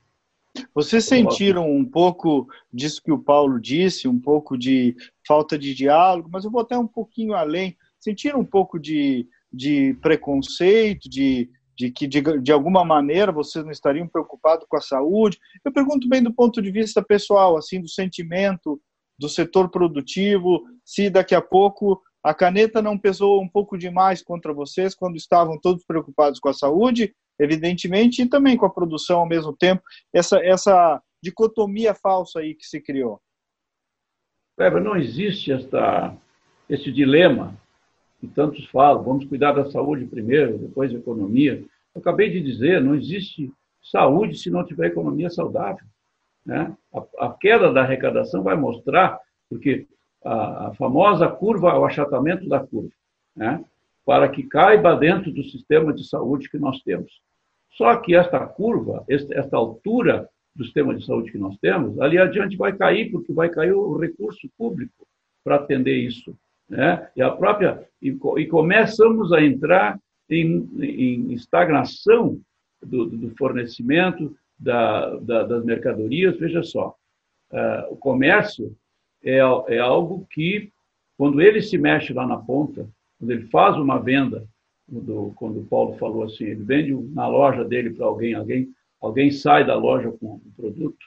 Vocês 0.74 1.04
sentiram 1.04 1.70
um 1.70 1.84
pouco 1.84 2.46
disso 2.72 3.02
que 3.02 3.12
o 3.12 3.18
Paulo 3.18 3.60
disse, 3.60 4.08
um 4.08 4.18
pouco 4.18 4.56
de 4.56 4.96
falta 5.26 5.58
de 5.58 5.74
diálogo, 5.74 6.28
mas 6.32 6.44
eu 6.44 6.50
vou 6.50 6.60
até 6.60 6.78
um 6.78 6.86
pouquinho 6.86 7.34
além. 7.34 7.76
Sentiram 7.98 8.40
um 8.40 8.44
pouco 8.44 8.78
de, 8.78 9.26
de 9.52 9.94
preconceito, 10.00 11.08
de, 11.08 11.50
de 11.76 11.90
que 11.90 12.06
de, 12.06 12.20
de 12.40 12.52
alguma 12.52 12.84
maneira 12.84 13.32
vocês 13.32 13.64
não 13.64 13.72
estariam 13.72 14.08
preocupados 14.08 14.66
com 14.68 14.76
a 14.76 14.80
saúde? 14.80 15.38
Eu 15.64 15.72
pergunto 15.72 16.08
bem 16.08 16.22
do 16.22 16.32
ponto 16.32 16.62
de 16.62 16.70
vista 16.70 17.02
pessoal, 17.02 17.56
assim, 17.56 17.80
do 17.80 17.88
sentimento 17.88 18.80
do 19.18 19.28
setor 19.28 19.68
produtivo, 19.68 20.62
se 20.84 21.10
daqui 21.10 21.34
a 21.34 21.42
pouco 21.42 22.00
a 22.22 22.32
caneta 22.32 22.80
não 22.80 22.98
pesou 22.98 23.42
um 23.42 23.48
pouco 23.48 23.76
demais 23.76 24.22
contra 24.22 24.52
vocês 24.52 24.94
quando 24.94 25.16
estavam 25.16 25.58
todos 25.58 25.84
preocupados 25.84 26.38
com 26.38 26.48
a 26.48 26.52
saúde, 26.52 27.14
evidentemente, 27.38 28.22
e 28.22 28.28
também 28.28 28.56
com 28.56 28.66
a 28.66 28.70
produção 28.70 29.20
ao 29.20 29.28
mesmo 29.28 29.56
tempo, 29.56 29.82
essa, 30.12 30.38
essa 30.38 31.02
dicotomia 31.22 31.94
falsa 31.94 32.40
aí 32.40 32.54
que 32.54 32.64
se 32.64 32.80
criou. 32.80 33.20
Weber, 34.58 34.82
não 34.82 34.96
existe 34.96 35.52
esta, 35.52 36.16
esse 36.68 36.90
dilema 36.90 37.56
que 38.20 38.26
tantos 38.26 38.66
falam, 38.66 39.02
vamos 39.02 39.24
cuidar 39.26 39.52
da 39.52 39.70
saúde 39.70 40.04
primeiro, 40.04 40.58
depois 40.58 40.92
da 40.92 40.98
economia. 40.98 41.64
Eu 41.94 42.00
acabei 42.00 42.30
de 42.30 42.40
dizer, 42.40 42.80
não 42.80 42.94
existe 42.94 43.52
saúde 43.80 44.36
se 44.36 44.50
não 44.50 44.64
tiver 44.64 44.88
economia 44.88 45.30
saudável. 45.30 45.86
Né? 46.44 46.76
A, 46.92 47.26
a 47.26 47.34
queda 47.34 47.72
da 47.72 47.82
arrecadação 47.82 48.42
vai 48.42 48.56
mostrar, 48.56 49.20
porque 49.48 49.86
a, 50.24 50.68
a 50.68 50.74
famosa 50.74 51.28
curva, 51.28 51.78
o 51.78 51.84
achatamento 51.84 52.48
da 52.48 52.58
curva, 52.58 52.92
né? 53.36 53.64
Para 54.08 54.26
que 54.26 54.42
caiba 54.42 54.96
dentro 54.96 55.30
do 55.30 55.44
sistema 55.44 55.92
de 55.92 56.02
saúde 56.02 56.48
que 56.48 56.56
nós 56.56 56.80
temos. 56.80 57.20
Só 57.72 57.94
que 57.96 58.16
esta 58.16 58.40
curva, 58.46 59.04
esta 59.06 59.54
altura 59.54 60.26
do 60.56 60.64
sistema 60.64 60.94
de 60.94 61.04
saúde 61.04 61.30
que 61.30 61.36
nós 61.36 61.58
temos, 61.58 62.00
ali 62.00 62.16
adiante 62.16 62.56
vai 62.56 62.74
cair, 62.74 63.10
porque 63.10 63.34
vai 63.34 63.50
cair 63.50 63.74
o 63.74 63.98
recurso 63.98 64.48
público 64.56 65.06
para 65.44 65.56
atender 65.56 65.94
isso. 65.94 66.34
Né? 66.66 67.06
E 67.14 67.20
a 67.20 67.30
própria 67.30 67.86
e, 68.00 68.08
e 68.38 68.46
começamos 68.46 69.30
a 69.30 69.44
entrar 69.44 70.00
em, 70.30 70.66
em 70.80 71.32
estagnação 71.34 72.40
do, 72.82 73.04
do 73.04 73.36
fornecimento 73.36 74.34
da, 74.58 75.16
da, 75.16 75.42
das 75.42 75.62
mercadorias. 75.66 76.38
Veja 76.38 76.62
só, 76.62 76.96
uh, 77.52 77.92
o 77.92 77.96
comércio 77.96 78.74
é, 79.22 79.36
é 79.68 79.78
algo 79.78 80.26
que, 80.30 80.72
quando 81.18 81.42
ele 81.42 81.60
se 81.60 81.76
mexe 81.76 82.14
lá 82.14 82.26
na 82.26 82.38
ponta, 82.38 82.88
quando 83.18 83.30
ele 83.30 83.46
faz 83.48 83.76
uma 83.76 83.98
venda, 83.98 84.46
quando, 84.90 85.32
quando 85.36 85.60
o 85.60 85.66
Paulo 85.66 85.96
falou 85.98 86.24
assim, 86.24 86.44
ele 86.44 86.64
vende 86.64 86.94
na 87.12 87.26
loja 87.26 87.64
dele 87.64 87.90
para 87.90 88.06
alguém, 88.06 88.34
alguém, 88.34 88.68
alguém 89.00 89.30
sai 89.30 89.66
da 89.66 89.74
loja 89.74 90.10
com 90.12 90.36
o 90.36 90.52
produto, 90.56 91.06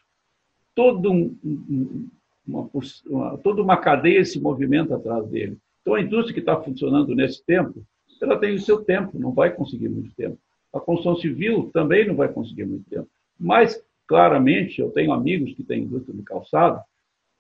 todo 0.76 1.12
um, 1.12 1.38
um 1.44 2.10
uma, 2.46 2.70
uma, 3.08 3.38
toda 3.38 3.62
uma 3.62 3.78
cadeia 3.78 4.24
se 4.26 4.40
movimenta 4.40 4.96
atrás 4.96 5.28
dele. 5.28 5.58
Então, 5.82 5.96
a 5.96 6.02
indústria 6.02 6.34
que 6.34 6.40
está 6.40 6.60
funcionando 6.60 7.16
nesse 7.16 7.44
tempo, 7.46 7.84
ela 8.22 8.38
tem 8.38 8.54
o 8.54 8.60
seu 8.60 8.84
tempo, 8.84 9.18
não 9.18 9.32
vai 9.32 9.52
conseguir 9.54 9.90
muito 9.90 10.14
tempo. 10.16 10.38
A 10.74 10.80
construção 10.80 11.16
civil 11.16 11.70
também 11.74 12.08
não 12.08 12.16
vai 12.16 12.32
conseguir 12.32 12.66
muito 12.66 12.88
tempo. 12.90 13.08
Mas, 13.40 13.82
claramente, 14.08 14.80
eu 14.80 14.92
tenho 14.92 15.12
amigos 15.12 15.54
que 15.54 15.64
têm 15.64 15.84
indústria 15.84 16.16
de 16.16 16.24
calçado, 16.24 16.82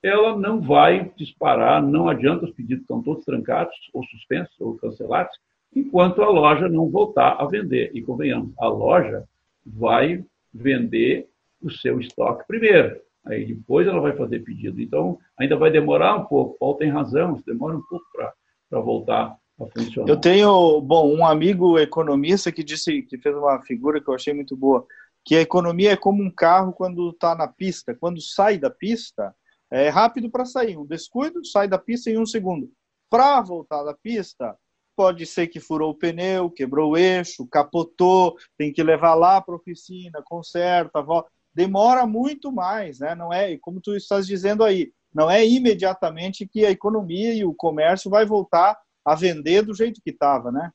ela 0.03 0.37
não 0.37 0.59
vai 0.59 1.11
disparar, 1.15 1.81
não 1.81 2.09
adianta, 2.09 2.45
os 2.45 2.51
pedidos 2.51 2.81
estão 2.81 3.01
todos 3.01 3.23
trancados, 3.23 3.75
ou 3.93 4.03
suspensos, 4.05 4.55
ou 4.59 4.75
cancelados, 4.77 5.37
enquanto 5.75 6.21
a 6.21 6.29
loja 6.29 6.67
não 6.67 6.89
voltar 6.89 7.37
a 7.39 7.45
vender. 7.45 7.91
E 7.93 8.01
convenhamos, 8.01 8.51
a 8.59 8.67
loja 8.67 9.23
vai 9.65 10.23
vender 10.53 11.27
o 11.61 11.69
seu 11.69 11.99
estoque 11.99 12.45
primeiro. 12.47 12.99
Aí 13.25 13.45
depois 13.45 13.87
ela 13.87 13.99
vai 13.99 14.15
fazer 14.15 14.39
pedido. 14.39 14.81
Então, 14.81 15.19
ainda 15.37 15.55
vai 15.55 15.69
demorar 15.69 16.15
um 16.15 16.25
pouco. 16.25 16.57
Paulo 16.57 16.77
tem 16.77 16.89
razão, 16.89 17.41
demora 17.45 17.77
um 17.77 17.83
pouco 17.83 18.05
para 18.11 18.79
voltar 18.79 19.37
a 19.59 19.65
funcionar. 19.67 20.09
Eu 20.09 20.17
tenho, 20.17 20.81
bom, 20.81 21.15
um 21.15 21.25
amigo 21.25 21.77
economista 21.77 22.51
que 22.51 22.63
disse, 22.63 23.03
que 23.03 23.19
fez 23.19 23.35
uma 23.35 23.61
figura 23.61 24.01
que 24.01 24.09
eu 24.09 24.15
achei 24.15 24.33
muito 24.33 24.57
boa, 24.57 24.85
que 25.23 25.35
a 25.35 25.41
economia 25.41 25.91
é 25.91 25.95
como 25.95 26.23
um 26.23 26.31
carro 26.31 26.73
quando 26.73 27.11
está 27.11 27.35
na 27.35 27.47
pista. 27.47 27.93
Quando 27.93 28.19
sai 28.19 28.57
da 28.57 28.71
pista, 28.71 29.35
é 29.71 29.89
rápido 29.89 30.29
para 30.29 30.45
sair. 30.45 30.77
Um 30.77 30.85
descuido, 30.85 31.45
sai 31.45 31.67
da 31.67 31.77
pista 31.77 32.09
em 32.09 32.17
um 32.17 32.25
segundo. 32.25 32.69
Para 33.09 33.41
voltar 33.41 33.83
da 33.83 33.93
pista, 33.93 34.55
pode 34.95 35.25
ser 35.25 35.47
que 35.47 35.59
furou 35.59 35.91
o 35.91 35.95
pneu, 35.95 36.49
quebrou 36.49 36.91
o 36.91 36.97
eixo, 36.97 37.47
capotou, 37.47 38.35
tem 38.57 38.71
que 38.71 38.83
levar 38.83 39.15
lá 39.15 39.41
para 39.41 39.55
a 39.55 39.57
oficina, 39.57 40.21
conserta, 40.23 41.01
volta 41.01 41.29
demora 41.53 42.05
muito 42.05 42.51
mais, 42.51 42.99
né? 42.99 43.13
Não 43.15 43.31
é, 43.31 43.57
como 43.57 43.81
tu 43.81 43.95
estás 43.95 44.25
dizendo 44.25 44.63
aí, 44.63 44.91
não 45.13 45.29
é 45.29 45.45
imediatamente 45.45 46.47
que 46.47 46.65
a 46.65 46.71
economia 46.71 47.33
e 47.33 47.43
o 47.43 47.53
comércio 47.53 48.09
vai 48.09 48.25
voltar 48.25 48.77
a 49.05 49.15
vender 49.15 49.63
do 49.63 49.73
jeito 49.73 50.01
que 50.01 50.11
estava, 50.11 50.51
né? 50.51 50.71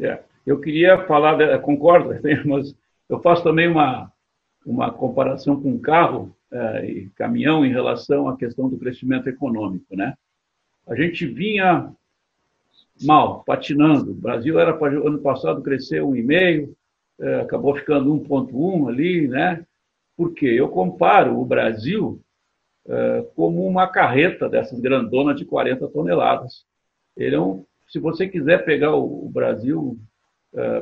É, 0.00 0.22
eu 0.46 0.60
queria 0.60 1.06
falar, 1.06 1.58
concordo, 1.60 2.10
mas 2.46 2.74
eu 3.08 3.20
faço 3.20 3.42
também 3.42 3.68
uma 3.68 4.12
uma 4.64 4.90
comparação 4.90 5.60
com 5.60 5.78
carro 5.78 6.34
é, 6.50 6.86
e 6.86 7.10
caminhão 7.10 7.64
em 7.64 7.72
relação 7.72 8.28
à 8.28 8.36
questão 8.36 8.68
do 8.68 8.78
crescimento 8.78 9.28
econômico, 9.28 9.94
né? 9.96 10.14
A 10.86 10.94
gente 10.94 11.26
vinha 11.26 11.92
mal, 13.02 13.42
patinando. 13.44 14.12
O 14.12 14.14
Brasil 14.14 14.58
era 14.58 14.72
para 14.72 14.92
ano 14.92 15.18
passado 15.18 15.62
crescer 15.62 16.02
1,5, 16.02 16.72
é, 17.20 17.40
acabou 17.40 17.74
ficando 17.74 18.14
1,1 18.20 18.88
ali, 18.88 19.28
né? 19.28 19.64
Porque 20.16 20.46
eu 20.46 20.68
comparo 20.68 21.38
o 21.38 21.44
Brasil 21.44 22.20
uh, 22.86 23.24
como 23.34 23.66
uma 23.66 23.88
carreta 23.88 24.48
dessas 24.48 24.78
grandonas 24.78 25.36
de 25.36 25.44
40 25.44 25.88
toneladas. 25.88 26.64
Ele 27.16 27.34
é 27.34 27.40
um, 27.40 27.64
se 27.88 27.98
você 27.98 28.28
quiser 28.28 28.64
pegar 28.64 28.94
o, 28.94 29.28
Brasil 29.28 29.98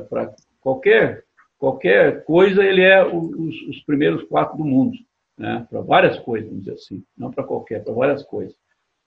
para 0.07 0.31
qualquer 0.61 1.22
qualquer 1.63 2.25
coisa, 2.25 2.61
ele 2.61 2.81
é 2.81 3.05
os, 3.05 3.61
os 3.69 3.79
primeiros 3.85 4.21
quatro 4.23 4.57
do 4.57 4.65
mundo, 4.65 4.97
né? 5.37 5.65
Para 5.69 5.79
várias 5.79 6.19
coisas, 6.19 6.49
vamos 6.49 6.65
dizer 6.65 6.75
assim, 6.75 7.01
não 7.17 7.31
para 7.31 7.45
qualquer, 7.45 7.81
para 7.81 7.93
várias 7.93 8.21
coisas. 8.21 8.53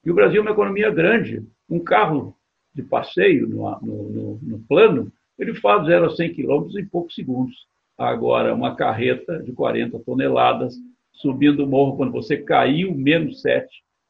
E 0.02 0.10
o 0.10 0.14
Brasil 0.14 0.38
é 0.38 0.40
uma 0.40 0.52
economia 0.52 0.88
grande. 0.88 1.46
Um 1.68 1.78
carro 1.78 2.34
de 2.74 2.82
passeio 2.82 3.46
no, 3.46 3.78
no, 3.82 4.02
no, 4.08 4.38
no 4.40 4.58
plano, 4.60 5.12
ele 5.38 5.54
faz 5.56 5.84
0 5.84 6.06
a 6.06 6.16
100 6.16 6.32
quilômetros 6.32 6.76
em 6.78 6.86
poucos 6.86 7.14
segundos. 7.14 7.66
Agora, 7.98 8.54
uma 8.54 8.74
carreta 8.74 9.42
de 9.42 9.52
40 9.52 9.98
toneladas 9.98 10.76
subindo 11.12 11.62
o 11.62 11.66
morro, 11.66 11.98
quando 11.98 12.12
você 12.12 12.38
caiu 12.38 12.94
menos 12.94 13.42
7, 13.42 13.68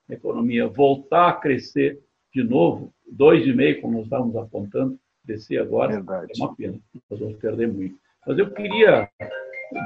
a 0.09 0.15
economia 0.15 0.69
voltar 0.69 1.31
a 1.31 1.33
crescer 1.33 1.99
de 2.33 2.45
novo, 2.45 2.95
2,5, 3.13 3.81
como 3.81 3.95
nós 3.95 4.05
estávamos 4.05 4.37
apontando, 4.37 4.97
descer 5.25 5.61
agora, 5.61 5.95
Verdade. 5.95 6.33
é 6.33 6.45
uma 6.45 6.55
pena, 6.55 6.79
nós 7.11 7.19
vamos 7.19 7.37
perder 7.39 7.67
muito. 7.67 8.06
Mas 8.27 8.39
eu 8.39 8.51
queria 8.51 9.09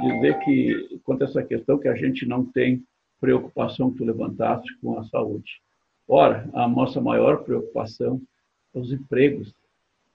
dizer 0.02 0.38
que, 0.40 1.00
quanto 1.04 1.22
a 1.22 1.26
essa 1.26 1.42
questão, 1.42 1.78
que 1.78 1.88
a 1.88 1.94
gente 1.94 2.26
não 2.26 2.44
tem 2.44 2.84
preocupação 3.20 3.90
que 3.90 3.98
tu 3.98 4.04
levantaste 4.04 4.76
com 4.78 4.98
a 4.98 5.04
saúde. 5.04 5.60
Ora, 6.08 6.48
a 6.54 6.66
nossa 6.66 7.00
maior 7.00 7.44
preocupação 7.44 8.20
é 8.74 8.78
os 8.78 8.92
empregos, 8.92 9.54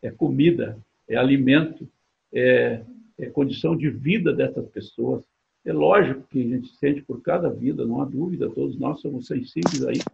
é 0.01 0.09
comida, 0.09 0.77
é 1.07 1.15
alimento, 1.15 1.87
é 2.33 2.81
é, 3.17 3.27
condição 3.27 3.75
de 3.75 3.89
vida 3.89 4.33
dessas 4.33 4.67
pessoas. 4.69 5.23
É 5.63 5.73
lógico 5.73 6.27
que 6.29 6.41
a 6.41 6.47
gente 6.47 6.75
sente 6.75 7.01
por 7.01 7.21
cada 7.21 7.49
vida, 7.49 7.85
não 7.85 8.01
há 8.01 8.05
dúvida, 8.05 8.49
todos 8.49 8.77
nós 8.77 8.99
somos 9.01 9.27
sensíveis 9.27 9.85
a 9.85 9.91
isso. 9.91 10.05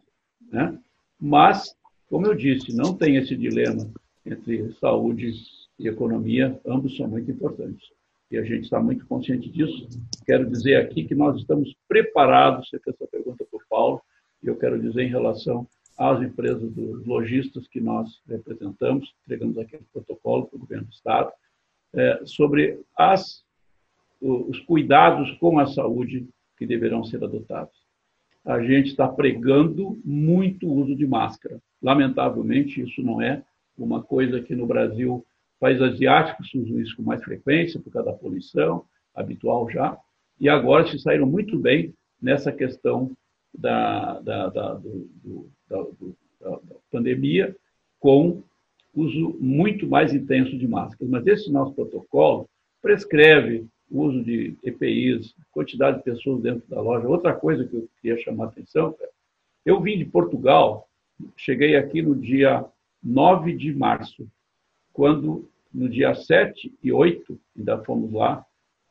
Né? 0.50 0.78
Mas, 1.20 1.76
como 2.10 2.26
eu 2.26 2.36
disse, 2.36 2.76
não 2.76 2.96
tem 2.96 3.18
esse 3.18 3.36
dilema 3.36 3.90
entre 4.26 4.72
saúde 4.74 5.34
e 5.78 5.88
economia, 5.88 6.60
ambos 6.66 6.96
são 6.96 7.08
muito 7.08 7.30
importantes. 7.30 7.90
E 8.32 8.38
a 8.38 8.44
gente 8.44 8.64
está 8.64 8.80
muito 8.80 9.06
consciente 9.06 9.50
disso. 9.50 9.90
Quero 10.26 10.50
dizer 10.50 10.78
aqui 10.78 11.04
que 11.04 11.14
nós 11.14 11.38
estamos 11.38 11.76
preparados, 11.86 12.70
você 12.70 12.80
fez 12.80 12.96
essa 12.96 13.08
pergunta 13.08 13.44
para 13.44 13.58
o 13.58 13.64
Paulo, 13.70 14.02
e 14.42 14.48
eu 14.48 14.56
quero 14.56 14.82
dizer 14.82 15.04
em 15.04 15.10
relação 15.10 15.68
às 15.98 16.22
empresas 16.22 16.72
dos 16.72 17.06
lojistas 17.06 17.68
que 17.68 17.82
nós 17.82 18.22
representamos, 18.28 19.14
entregamos 19.24 19.58
aquele 19.58 19.84
protocolo 19.92 20.46
para 20.46 20.56
o 20.56 20.60
governo 20.60 20.86
do 20.86 20.94
Estado, 20.94 21.32
é, 21.94 22.22
sobre 22.26 22.80
as, 22.98 23.44
os 24.22 24.60
cuidados 24.62 25.30
com 25.34 25.60
a 25.60 25.68
saúde 25.68 26.26
que 26.58 26.66
deverão 26.66 27.04
ser 27.04 27.22
adotados. 27.22 27.76
A 28.46 28.62
gente 28.62 28.88
está 28.88 29.08
pregando 29.08 30.02
muito 30.06 30.68
uso 30.68 30.96
de 30.96 31.06
máscara. 31.06 31.62
Lamentavelmente, 31.82 32.82
isso 32.82 33.04
não 33.04 33.22
é 33.22 33.44
uma 33.78 34.02
coisa 34.02 34.42
que 34.42 34.56
no 34.56 34.66
Brasil, 34.66 35.26
países 35.62 35.84
asiáticos 35.84 36.52
usam 36.56 36.80
isso 36.80 36.96
com 36.98 37.04
mais 37.04 37.24
frequência 37.24 37.80
por 37.80 37.94
causa 37.94 38.12
da 38.12 38.18
poluição, 38.18 38.84
habitual 39.14 39.70
já, 39.70 39.96
e 40.40 40.50
agora 40.50 40.88
se 40.88 40.98
saíram 40.98 41.28
muito 41.28 41.60
bem 41.60 41.94
nessa 42.20 42.52
questão 42.52 43.16
da, 43.54 44.20
da, 44.22 44.50
da, 44.50 44.74
do, 44.74 45.08
do, 45.24 46.16
da, 46.40 46.58
pandemia 46.92 47.56
com 48.00 48.42
uso 48.96 49.38
muito 49.40 49.86
mais 49.88 50.14
intenso 50.14 50.58
de 50.58 50.68
máscaras. 50.68 51.10
Mas 51.10 51.28
esse 51.28 51.52
nosso 51.52 51.74
protocolo 51.74 52.50
prescreve 52.82 53.68
o 53.90 54.02
uso 54.02 54.24
de 54.24 54.58
EPIs, 54.64 55.36
quantidade 55.52 55.98
de 55.98 56.04
pessoas 56.04 56.42
dentro 56.42 56.68
da 56.68 56.82
loja. 56.82 57.08
Outra 57.08 57.36
coisa 57.36 57.68
que 57.68 57.76
eu 57.76 57.88
queria 58.02 58.18
chamar 58.24 58.46
a 58.46 58.48
atenção, 58.48 58.96
eu 59.64 59.80
vim 59.80 60.00
de 60.00 60.06
Portugal, 60.06 60.90
cheguei 61.38 61.76
aqui 61.76 62.02
no 62.02 62.16
dia 62.16 62.66
9 63.04 63.54
de 63.54 63.72
março, 63.74 64.28
quando 64.92 65.51
no 65.74 65.90
dia 65.90 66.14
7 66.14 66.74
e 66.84 66.92
8, 66.92 67.40
ainda 67.58 67.84
fomos 67.84 68.12
lá 68.12 68.46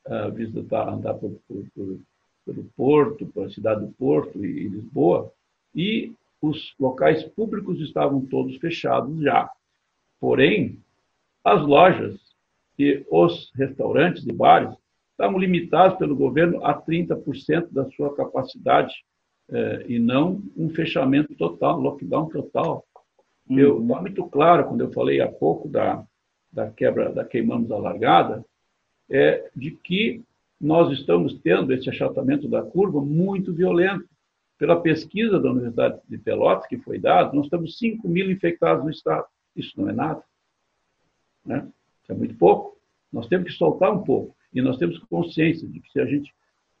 uh, 0.07 0.31
visitar, 0.31 0.89
andar 0.89 1.13
por, 1.15 1.31
por, 1.47 1.63
por, 1.75 1.99
pelo 2.45 2.63
Porto, 2.75 3.25
pela 3.27 3.49
cidade 3.49 3.85
do 3.85 3.91
Porto 3.93 4.43
e, 4.43 4.65
e 4.65 4.67
Lisboa, 4.67 5.31
e 5.75 6.13
os 6.41 6.73
locais 6.79 7.23
públicos 7.23 7.79
estavam 7.79 8.25
todos 8.25 8.57
fechados 8.57 9.21
já. 9.21 9.49
Porém, 10.19 10.79
as 11.43 11.61
lojas 11.61 12.19
e 12.77 13.05
os 13.09 13.51
restaurantes 13.55 14.25
e 14.25 14.33
bares 14.33 14.75
estavam 15.11 15.39
limitados 15.39 15.97
pelo 15.99 16.15
governo 16.15 16.65
a 16.65 16.81
30% 16.81 17.67
da 17.71 17.89
sua 17.91 18.15
capacidade 18.15 18.93
eh, 19.51 19.85
e 19.87 19.99
não 19.99 20.41
um 20.57 20.69
fechamento 20.69 21.35
total, 21.35 21.79
lockdown 21.79 22.29
total. 22.29 22.83
Uhum. 23.47 23.59
Eu 23.59 23.81
está 23.81 24.01
muito 24.01 24.23
claro 24.29 24.67
quando 24.67 24.81
eu 24.81 24.91
falei 24.91 25.21
há 25.21 25.31
pouco 25.31 25.67
da, 25.67 26.03
da 26.51 26.69
quebra 26.69 27.11
da 27.11 27.23
queimamos 27.23 27.71
a 27.71 27.77
largada, 27.77 28.45
é 29.09 29.49
de 29.55 29.71
que 29.71 30.23
nós 30.59 30.91
estamos 30.91 31.39
tendo 31.39 31.73
esse 31.73 31.89
achatamento 31.89 32.47
da 32.47 32.61
curva 32.61 33.01
muito 33.01 33.53
violento. 33.53 34.07
Pela 34.57 34.79
pesquisa 34.79 35.39
da 35.39 35.49
Universidade 35.49 35.99
de 36.07 36.19
Pelotas, 36.19 36.67
que 36.67 36.77
foi 36.77 36.99
dada, 36.99 37.33
nós 37.33 37.49
temos 37.49 37.79
5 37.79 38.07
mil 38.07 38.29
infectados 38.29 38.83
no 38.83 38.91
estado. 38.91 39.25
Isso 39.55 39.73
não 39.81 39.89
é 39.89 39.93
nada. 39.93 40.23
Né? 41.43 41.67
Isso 42.03 42.11
é 42.11 42.15
muito 42.15 42.35
pouco. 42.35 42.77
Nós 43.11 43.27
temos 43.27 43.47
que 43.47 43.57
soltar 43.57 43.91
um 43.91 44.03
pouco. 44.03 44.35
E 44.53 44.61
nós 44.61 44.77
temos 44.77 44.99
consciência 44.99 45.67
de 45.67 45.79
que 45.79 45.91
se 45.91 45.99
a 45.99 46.05
gente 46.05 46.31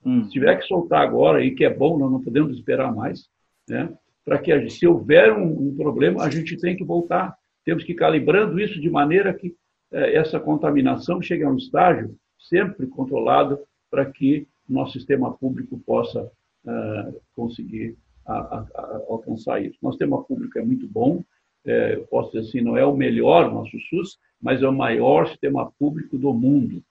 hum. 0.05 0.27
tiver 0.29 0.57
que 0.57 0.67
soltar 0.67 1.01
agora, 1.01 1.43
e 1.43 1.55
que 1.55 1.65
é 1.65 1.73
bom, 1.73 1.97
nós 1.97 2.11
não 2.11 2.21
podemos 2.21 2.55
esperar 2.55 2.93
mais, 2.93 3.27
né? 3.67 3.91
para 4.23 4.37
que, 4.37 4.69
se 4.69 4.85
houver 4.85 5.33
um, 5.33 5.69
um, 5.69 5.75
problema, 5.75 6.23
a 6.23 6.29
gente 6.29 6.57
tem 6.57 6.75
que 6.75 6.83
voltar. 6.83 7.35
Temos 7.65 7.83
que 7.83 7.93
ir 7.93 7.95
calibrando 7.95 8.59
isso 8.59 8.79
de 8.79 8.89
maneira 8.89 9.33
que 9.33 9.55
essa 9.91 10.39
contaminação 10.39 11.21
chegue 11.21 11.43
a 11.43 11.49
um 11.49 11.57
estágio 11.57 12.15
sempre 12.39 12.87
controlado 12.87 13.59
para 13.89 14.05
que 14.05 14.47
nosso 14.67 14.93
sistema 14.93 15.33
público 15.33 15.77
possa 15.79 16.23
uh, 16.65 17.21
conseguir 17.35 17.97
a, 18.25 18.33
a, 18.33 18.59
a 18.73 19.01
alcançar 19.09 19.63
isso. 19.63 19.77
Nosso 19.81 19.97
sistema 19.97 20.23
público 20.23 20.57
é 20.57 20.63
muito 20.63 20.87
bom, 20.87 21.23
é, 21.65 21.97
posso 22.09 22.31
dizer 22.31 22.47
assim, 22.47 22.61
não 22.61 22.77
é 22.77 22.85
o 22.85 22.95
melhor 22.95 23.51
nosso 23.51 23.77
SUS, 23.89 24.17
mas 24.41 24.63
é 24.63 24.67
o 24.67 24.73
maior 24.73 25.27
sistema 25.27 25.71
público 25.77 26.17
do 26.17 26.33
mundo. 26.33 26.81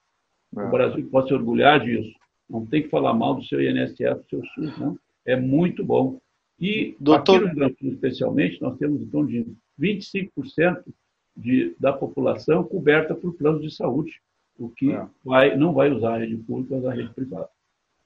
É. 0.57 0.63
O 0.63 0.71
Brasil 0.71 1.09
pode 1.11 1.29
se 1.29 1.35
orgulhar 1.35 1.81
disso. 1.81 2.13
Não 2.49 2.67
tem 2.67 2.83
que 2.83 2.89
falar 2.89 3.15
mal 3.15 3.35
do 3.35 3.45
seu 3.45 3.61
INSS, 3.61 3.97
do 3.97 4.27
seu 4.29 4.45
SUS, 4.55 4.79
não. 4.79 4.99
É 5.25 5.37
muito 5.37 5.85
bom. 5.85 6.21
E 6.59 6.97
Doutor... 7.01 7.47
aqui 7.49 7.57
no 7.57 7.69
Sul, 7.79 7.93
especialmente, 7.93 8.61
nós 8.61 8.77
temos 8.79 9.01
em 9.01 9.07
torno 9.07 9.29
de 9.29 9.47
25% 9.81 10.83
de, 11.40 11.74
da 11.79 11.92
população 11.92 12.62
coberta 12.62 13.14
por 13.14 13.33
planos 13.35 13.62
de 13.62 13.74
saúde, 13.74 14.12
o 14.59 14.68
que 14.68 14.92
é. 14.92 15.07
vai, 15.24 15.57
não 15.57 15.72
vai 15.72 15.90
usar 15.90 16.14
a 16.14 16.18
rede 16.18 16.37
pública, 16.37 16.76
usar 16.76 16.90
a 16.90 16.94
rede 16.94 17.14
privada. 17.14 17.48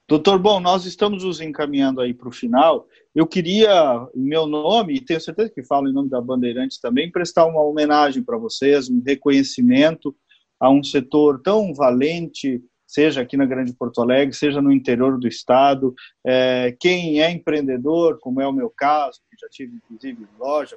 Doutor, 0.07 0.39
bom, 0.39 0.61
nós 0.61 0.85
estamos 0.85 1.25
nos 1.25 1.41
encaminhando 1.41 2.01
aí 2.01 2.13
para 2.13 2.29
o 2.29 2.33
final. 2.33 2.87
Eu 3.15 3.27
queria, 3.27 4.07
em 4.15 4.21
meu 4.21 4.47
nome, 4.47 4.95
e 4.95 5.01
tenho 5.01 5.21
certeza 5.21 5.51
que 5.51 5.65
falo 5.65 5.89
em 5.89 5.95
nome 5.95 6.11
da 6.11 6.21
Bandeirantes 6.21 6.79
também, 6.79 7.11
prestar 7.11 7.47
uma 7.47 7.63
homenagem 7.63 8.23
para 8.23 8.37
vocês, 8.37 8.91
um 8.91 9.03
reconhecimento 9.05 10.15
a 10.61 10.71
um 10.71 10.85
setor 10.85 11.41
tão 11.41 11.73
valente, 11.73 12.63
seja 12.87 13.23
aqui 13.23 13.37
na 13.37 13.47
Grande 13.47 13.73
Porto 13.73 14.03
Alegre, 14.03 14.35
seja 14.35 14.61
no 14.61 14.71
interior 14.71 15.19
do 15.19 15.27
estado. 15.27 15.95
É, 16.25 16.77
quem 16.79 17.23
é 17.23 17.31
empreendedor, 17.31 18.19
como 18.21 18.43
é 18.43 18.47
o 18.47 18.53
meu 18.53 18.71
caso, 18.71 19.21
que 19.31 19.37
já 19.41 19.49
tive 19.49 19.77
inclusive 19.77 20.27
loja, 20.39 20.77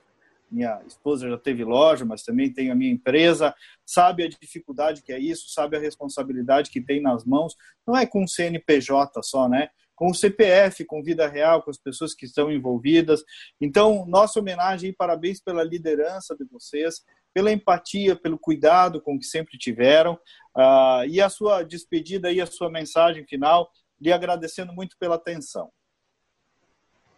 minha 0.49 0.81
esposa 0.85 1.29
já 1.29 1.37
teve 1.37 1.63
loja, 1.63 2.05
mas 2.05 2.23
também 2.23 2.51
tenho 2.51 2.71
a 2.71 2.75
minha 2.75 2.91
empresa, 2.91 3.53
sabe 3.85 4.23
a 4.23 4.29
dificuldade 4.29 5.01
que 5.01 5.11
é 5.11 5.19
isso, 5.19 5.49
sabe 5.49 5.77
a 5.77 5.79
responsabilidade 5.79 6.69
que 6.69 6.81
tem 6.81 7.01
nas 7.01 7.25
mãos, 7.25 7.55
não 7.85 7.95
é 7.95 8.05
com 8.05 8.23
o 8.23 8.27
CNPJ 8.27 9.21
só, 9.23 9.47
né? 9.47 9.69
Com 9.95 10.11
o 10.11 10.13
CPF, 10.13 10.85
com 10.85 11.03
vida 11.03 11.27
real, 11.27 11.63
com 11.63 11.71
as 11.71 11.77
pessoas 11.77 12.13
que 12.13 12.25
estão 12.25 12.51
envolvidas. 12.51 13.23
Então, 13.59 14.05
nossa 14.05 14.39
homenagem 14.39 14.91
e 14.91 14.93
parabéns 14.93 15.41
pela 15.41 15.63
liderança 15.63 16.35
de 16.35 16.45
vocês, 16.45 17.03
pela 17.33 17.51
empatia, 17.51 18.15
pelo 18.15 18.37
cuidado 18.37 19.01
com 19.01 19.17
que 19.17 19.25
sempre 19.25 19.57
tiveram. 19.57 20.13
Uh, 20.55 21.05
e 21.09 21.19
a 21.19 21.29
sua 21.29 21.63
despedida 21.63 22.31
e 22.31 22.39
a 22.39 22.45
sua 22.45 22.69
mensagem 22.69 23.25
final, 23.25 23.71
lhe 23.99 24.11
agradecendo 24.11 24.71
muito 24.71 24.95
pela 24.99 25.15
atenção. 25.15 25.71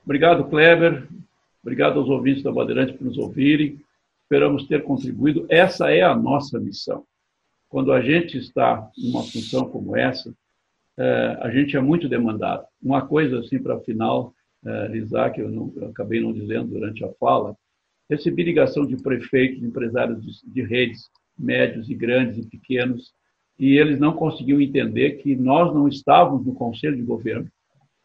Obrigado, 0.04 0.50
Kleber. 0.50 1.08
Obrigado 1.62 2.00
aos 2.00 2.10
ouvintes 2.10 2.44
da 2.44 2.52
Bandeirante 2.52 2.94
por 2.94 3.06
nos 3.06 3.18
ouvirem. 3.18 3.80
Esperamos 4.24 4.68
ter 4.68 4.84
contribuído. 4.84 5.46
Essa 5.50 5.92
é 5.92 6.02
a 6.02 6.16
nossa 6.16 6.60
missão. 6.60 7.04
Quando 7.68 7.92
a 7.92 8.02
gente 8.02 8.38
está 8.38 8.90
numa 8.98 9.24
função 9.24 9.70
como 9.70 9.96
essa, 9.96 10.34
é, 10.98 11.38
a 11.42 11.50
gente 11.50 11.76
é 11.76 11.80
muito 11.80 12.10
demandado. 12.10 12.66
Uma 12.82 13.06
coisa, 13.06 13.40
assim, 13.40 13.60
para 13.60 13.80
final, 13.82 14.34
é, 14.66 15.30
que 15.30 15.42
eu, 15.42 15.50
não, 15.50 15.72
eu 15.76 15.90
acabei 15.90 16.22
não 16.22 16.34
dizendo 16.34 16.68
durante 16.68 17.04
a 17.04 17.12
fala, 17.14 17.56
recebi 18.10 18.44
ligação 18.44 18.86
de 18.86 18.98
prefeitos, 18.98 19.64
empresários 19.64 20.22
de, 20.22 20.52
de 20.52 20.62
redes, 20.62 21.10
médios 21.38 21.90
e 21.90 21.96
grandes 21.96 22.38
e 22.38 22.46
pequenos, 22.46 23.14
e 23.58 23.78
eles 23.78 24.00
não 24.00 24.14
conseguiam 24.14 24.60
entender 24.60 25.22
que 25.22 25.36
nós 25.36 25.74
não 25.74 25.88
estávamos 25.88 26.46
no 26.46 26.54
Conselho 26.54 26.96
de 26.96 27.04
Governo 27.04 27.50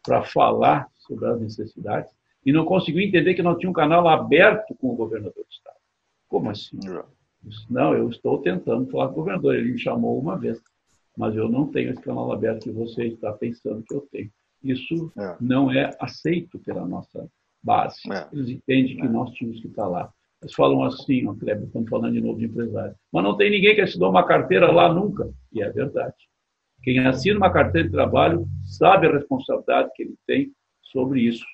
para 0.03 0.23
falar 0.23 0.87
sobre 0.95 1.25
as 1.27 1.41
necessidades 1.41 2.11
e 2.45 2.53
não 2.53 2.65
conseguiu 2.65 3.01
entender 3.01 3.33
que 3.33 3.41
não 3.41 3.57
tinha 3.57 3.69
um 3.69 3.73
canal 3.73 4.07
aberto 4.07 4.75
com 4.75 4.89
o 4.89 4.95
governador 4.95 5.33
do 5.33 5.51
estado. 5.51 5.77
Como 6.27 6.49
assim? 6.49 6.77
Não, 7.69 7.93
eu 7.93 8.09
estou 8.09 8.39
tentando 8.41 8.89
falar 8.89 9.07
com 9.07 9.13
o 9.13 9.15
governador. 9.17 9.55
Ele 9.55 9.71
me 9.71 9.79
chamou 9.79 10.19
uma 10.19 10.37
vez, 10.37 10.61
mas 11.17 11.35
eu 11.35 11.49
não 11.49 11.67
tenho 11.67 11.91
esse 11.91 12.01
canal 12.01 12.31
aberto 12.31 12.63
que 12.63 12.71
você 12.71 13.07
está 13.07 13.31
pensando 13.33 13.83
que 13.83 13.93
eu 13.93 14.07
tenho. 14.11 14.31
Isso 14.63 15.11
é. 15.17 15.35
não 15.39 15.71
é 15.71 15.91
aceito 15.99 16.59
pela 16.59 16.85
nossa 16.85 17.27
base. 17.63 17.99
É. 18.11 18.27
Eles 18.31 18.49
entendem 18.49 18.97
que 18.97 19.05
é. 19.05 19.09
nós 19.09 19.31
tínhamos 19.31 19.61
que 19.61 19.67
estar 19.67 19.87
lá. 19.87 20.11
Eles 20.41 20.53
falam 20.53 20.83
assim, 20.83 21.27
ó, 21.27 21.33
Kleber, 21.33 21.65
estamos 21.65 21.89
falando 21.89 22.13
de 22.13 22.21
novo 22.21 22.39
de 22.39 22.45
empresário. 22.45 22.95
Mas 23.11 23.23
não 23.23 23.37
tem 23.37 23.49
ninguém 23.49 23.75
que 23.75 23.81
assinou 23.81 24.09
uma 24.09 24.25
carteira 24.25 24.71
lá 24.71 24.93
nunca. 24.93 25.31
E 25.51 25.61
é 25.61 25.69
verdade. 25.71 26.15
Quem 26.83 26.99
assina 26.99 27.37
uma 27.37 27.51
carteira 27.51 27.87
de 27.87 27.93
trabalho 27.93 28.47
sabe 28.63 29.07
a 29.07 29.11
responsabilidade 29.11 29.89
que 29.95 30.03
ele 30.03 30.15
tem 30.27 30.51
sobre 30.81 31.21
isso. 31.21 31.45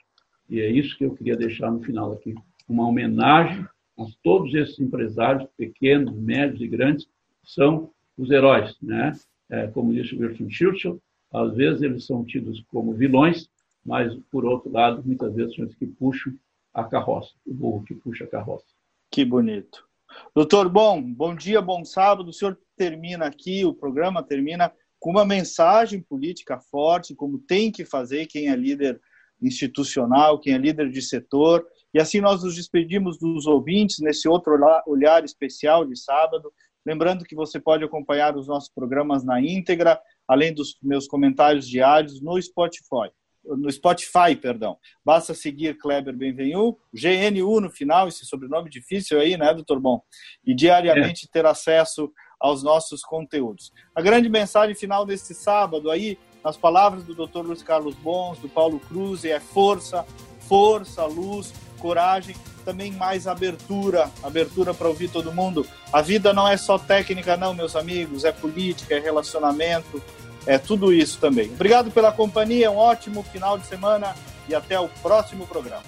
E 0.52 0.60
é 0.60 0.70
isso 0.70 0.98
que 0.98 1.06
eu 1.06 1.16
queria 1.16 1.38
deixar 1.38 1.72
no 1.72 1.82
final 1.82 2.12
aqui, 2.12 2.36
uma 2.68 2.86
homenagem 2.86 3.66
a 3.98 4.06
todos 4.22 4.54
esses 4.54 4.78
empresários, 4.82 5.50
pequenos, 5.56 6.14
médios 6.14 6.60
e 6.60 6.68
grandes, 6.68 7.06
que 7.06 7.52
são 7.54 7.90
os 8.18 8.30
heróis, 8.30 8.76
né? 8.82 9.18
É, 9.50 9.68
como 9.68 9.94
disse 9.94 10.14
Winston 10.14 10.50
Churchill, 10.50 11.02
às 11.34 11.56
vezes 11.56 11.82
eles 11.82 12.06
são 12.06 12.26
tidos 12.26 12.62
como 12.68 12.94
vilões, 12.94 13.50
mas, 13.86 14.14
por 14.30 14.44
outro 14.44 14.70
lado, 14.70 15.02
muitas 15.06 15.34
vezes 15.34 15.56
são 15.56 15.66
os 15.66 15.74
que 15.74 15.88
puxam 15.88 16.34
a 16.74 16.84
carroça, 16.84 17.32
o 17.48 17.54
burro 17.54 17.86
que 17.86 17.96
puxa 17.96 18.26
a 18.26 18.28
carroça. 18.28 18.66
Que 19.10 19.24
bonito. 19.24 19.88
Doutor, 20.36 20.68
bom, 20.68 21.02
bom 21.02 21.34
dia, 21.34 21.62
bom 21.62 21.86
sábado. 21.86 22.30
O 22.30 22.34
senhor 22.34 22.60
termina 22.76 23.26
aqui, 23.26 23.64
o 23.64 23.74
programa 23.74 24.22
termina 24.22 24.70
com 25.00 25.12
uma 25.12 25.26
mensagem 25.26 26.02
política 26.02 26.60
forte, 26.60 27.16
como 27.16 27.40
tem 27.40 27.72
que 27.72 27.86
fazer 27.86 28.26
quem 28.26 28.50
é 28.50 28.56
líder 28.56 29.00
institucional, 29.42 30.40
quem 30.40 30.54
é 30.54 30.58
líder 30.58 30.90
de 30.90 31.02
setor. 31.02 31.66
E 31.94 32.00
assim 32.00 32.22
nós 32.22 32.44
nos 32.44 32.56
despedimos 32.56 33.18
dos 33.18 33.46
ouvintes 33.48 34.00
nesse 34.00 34.28
outro 34.28 34.58
olhar 34.88 35.24
especial 35.24 35.86
de 35.86 35.98
sábado. 35.98 36.52
Lembrando 36.86 37.26
que 37.26 37.36
você 37.36 37.60
pode 37.60 37.84
acompanhar 37.84 38.36
os 38.36 38.48
nossos 38.48 38.70
programas 38.74 39.24
na 39.24 39.42
íntegra, 39.42 40.00
além 40.28 40.54
dos 40.54 40.78
meus 40.82 41.08
comentários 41.08 41.68
diários 41.68 42.22
no 42.22 42.42
Spotify. 42.42 43.12
No 43.44 43.72
Spotify, 43.72 44.36
perdão. 44.40 44.78
Basta 45.04 45.34
seguir 45.34 45.78
Kleber 45.78 46.16
Benvenu, 46.16 46.78
GNU 46.94 47.60
no 47.60 47.70
final, 47.72 48.08
esse 48.08 48.26
sobrenome 48.26 48.70
difícil 48.70 49.20
aí, 49.20 49.36
né, 49.36 49.52
doutor 49.54 49.80
Bom? 49.80 50.02
E 50.46 50.56
diariamente 50.56 51.26
é. 51.26 51.30
ter 51.32 51.46
acesso 51.46 52.12
aos 52.40 52.64
nossos 52.64 53.02
conteúdos. 53.02 53.72
A 53.96 54.02
grande 54.02 54.30
mensagem 54.30 54.76
final 54.76 55.06
desse 55.06 55.34
sábado 55.34 55.90
aí 55.90 56.18
nas 56.44 56.58
palavras 56.58 57.04
do 57.04 57.14
Dr. 57.14 57.40
Luiz 57.40 57.62
Carlos 57.64 57.96
Bons, 57.96 58.40
do 58.40 58.50
Paulo 58.50 58.80
Cruz, 58.80 59.24
é 59.26 59.40
força, 59.40 60.06
força, 60.48 61.06
luz, 61.06 61.54
coragem, 61.80 62.36
também 62.66 62.92
mais 62.92 63.28
abertura, 63.28 64.10
abertura 64.24 64.74
para 64.74 64.88
ouvir 64.88 65.10
todo 65.10 65.32
mundo. 65.32 65.66
A 65.92 66.02
vida 66.02 66.34
não 66.34 66.48
é 66.48 66.58
só 66.58 66.78
técnica, 66.78 67.38
não, 67.38 67.54
meus 67.54 67.76
amigos, 67.76 68.24
é 68.24 68.32
política, 68.32 68.96
é 68.96 69.00
relacionamento, 69.00 70.02
é 70.46 70.58
tudo 70.58 70.94
isso 70.94 71.20
também. 71.20 71.52
Obrigado 71.52 71.92
pela 71.92 72.12
companhia, 72.12 72.72
um 72.72 72.78
ótimo 72.78 73.24
final 73.24 73.58
de 73.58 73.66
semana 73.66 74.16
e 74.48 74.56
até 74.56 74.80
o 74.80 74.88
próximo 75.02 75.48
programa. 75.48 75.84